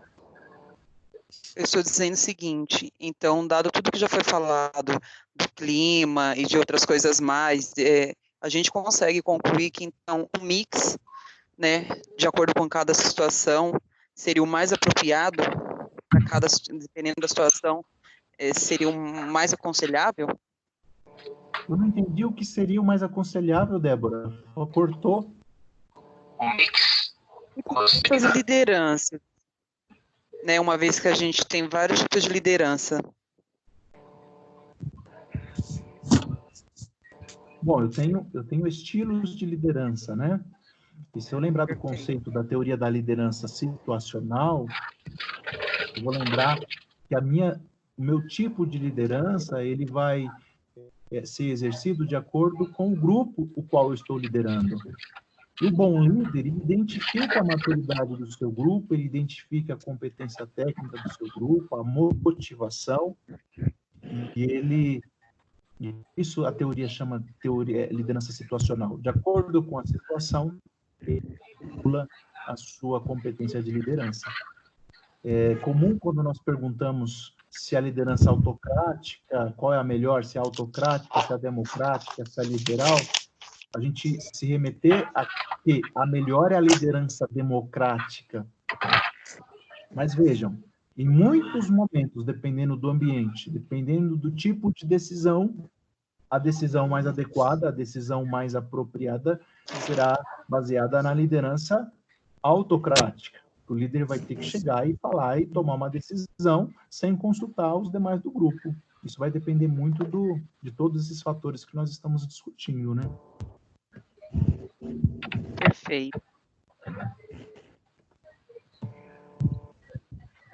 [1.53, 4.93] Eu estou dizendo o seguinte, então, dado tudo que já foi falado
[5.35, 10.45] do clima e de outras coisas mais, é, a gente consegue concluir que, então, um
[10.45, 10.97] mix,
[11.57, 11.83] né,
[12.17, 13.73] de acordo com cada situação,
[14.13, 15.43] seria o mais apropriado
[16.07, 16.47] para cada,
[16.79, 17.83] dependendo da situação,
[18.37, 18.97] é, seria o
[19.27, 20.29] mais aconselhável?
[21.67, 24.31] Eu não entendi o que seria o mais aconselhável, Débora.
[24.71, 25.35] Cortou.
[26.39, 26.84] Um mix.
[28.11, 29.19] As lideranças,
[30.43, 32.99] né, uma vez que a gente tem vários tipos de liderança.
[37.61, 40.39] Bom, eu tenho, eu tenho estilos de liderança, né?
[41.15, 44.67] E se eu lembrar do conceito da teoria da liderança situacional,
[45.95, 46.59] eu vou lembrar
[47.07, 47.59] que a minha,
[47.97, 50.29] o meu tipo de liderança ele vai
[51.11, 54.77] é, ser exercido de acordo com o grupo o qual eu estou liderando.
[55.61, 61.13] O bom líder identifica a maturidade do seu grupo, ele identifica a competência técnica do
[61.13, 63.15] seu grupo, a motivação,
[64.35, 65.01] e ele
[66.15, 68.97] isso a teoria chama teoria liderança situacional.
[68.97, 70.57] De acordo com a situação,
[71.01, 71.21] ele
[71.59, 72.07] calcula
[72.47, 74.29] a sua competência de liderança.
[75.23, 80.41] É comum quando nós perguntamos se a liderança autocrática, qual é a melhor, se é
[80.41, 82.97] autocrática, se é democrática, se é liberal,
[83.75, 85.27] a gente se remeter a
[85.63, 88.47] que a melhor é a liderança democrática.
[89.93, 90.57] Mas vejam,
[90.97, 95.69] em muitos momentos, dependendo do ambiente, dependendo do tipo de decisão,
[96.29, 99.41] a decisão mais adequada, a decisão mais apropriada
[99.85, 101.91] será baseada na liderança
[102.41, 103.39] autocrática.
[103.67, 107.91] O líder vai ter que chegar e falar e tomar uma decisão sem consultar os
[107.91, 108.73] demais do grupo.
[109.03, 113.03] Isso vai depender muito do, de todos esses fatores que nós estamos discutindo, né?
[115.57, 116.21] Perfeito.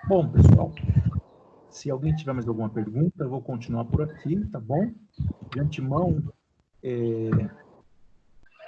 [0.08, 0.74] Bom, pessoal,
[1.70, 4.92] se alguém tiver mais alguma pergunta, eu vou continuar por aqui, tá bom?
[5.52, 6.22] De antemão,
[6.84, 7.30] é,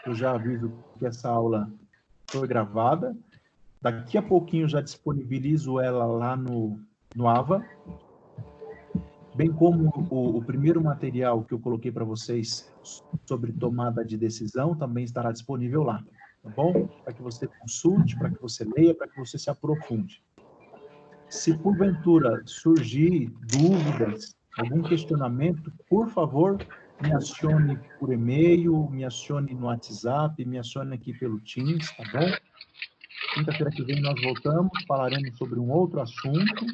[0.05, 1.71] eu já aviso que essa aula
[2.29, 3.15] foi gravada.
[3.81, 6.79] Daqui a pouquinho já disponibilizo ela lá no,
[7.15, 7.65] no AVA,
[9.35, 12.71] bem como o, o primeiro material que eu coloquei para vocês
[13.25, 16.03] sobre tomada de decisão também estará disponível lá,
[16.41, 16.87] tá bom?
[17.03, 20.23] Para que você consulte, para que você leia, para que você se aprofunde.
[21.29, 26.57] Se porventura surgir dúvidas, algum questionamento, por favor,
[27.01, 32.31] me acione por e-mail, me acione no WhatsApp, me acione aqui pelo Teams, tá bom?
[33.33, 36.65] Quinta-feira que vem nós voltamos, falaremos sobre um outro assunto,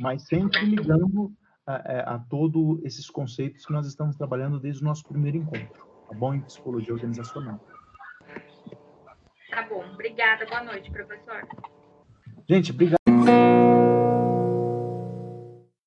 [0.00, 1.32] mas sempre ligando
[1.68, 5.68] a, a todos esses conceitos que nós estamos trabalhando desde o nosso primeiro encontro,
[6.08, 6.34] tá bom?
[6.34, 7.60] Em psicologia organizacional.
[9.50, 11.46] Tá bom, obrigada, boa noite, professor.
[12.48, 12.97] Gente, obrigado.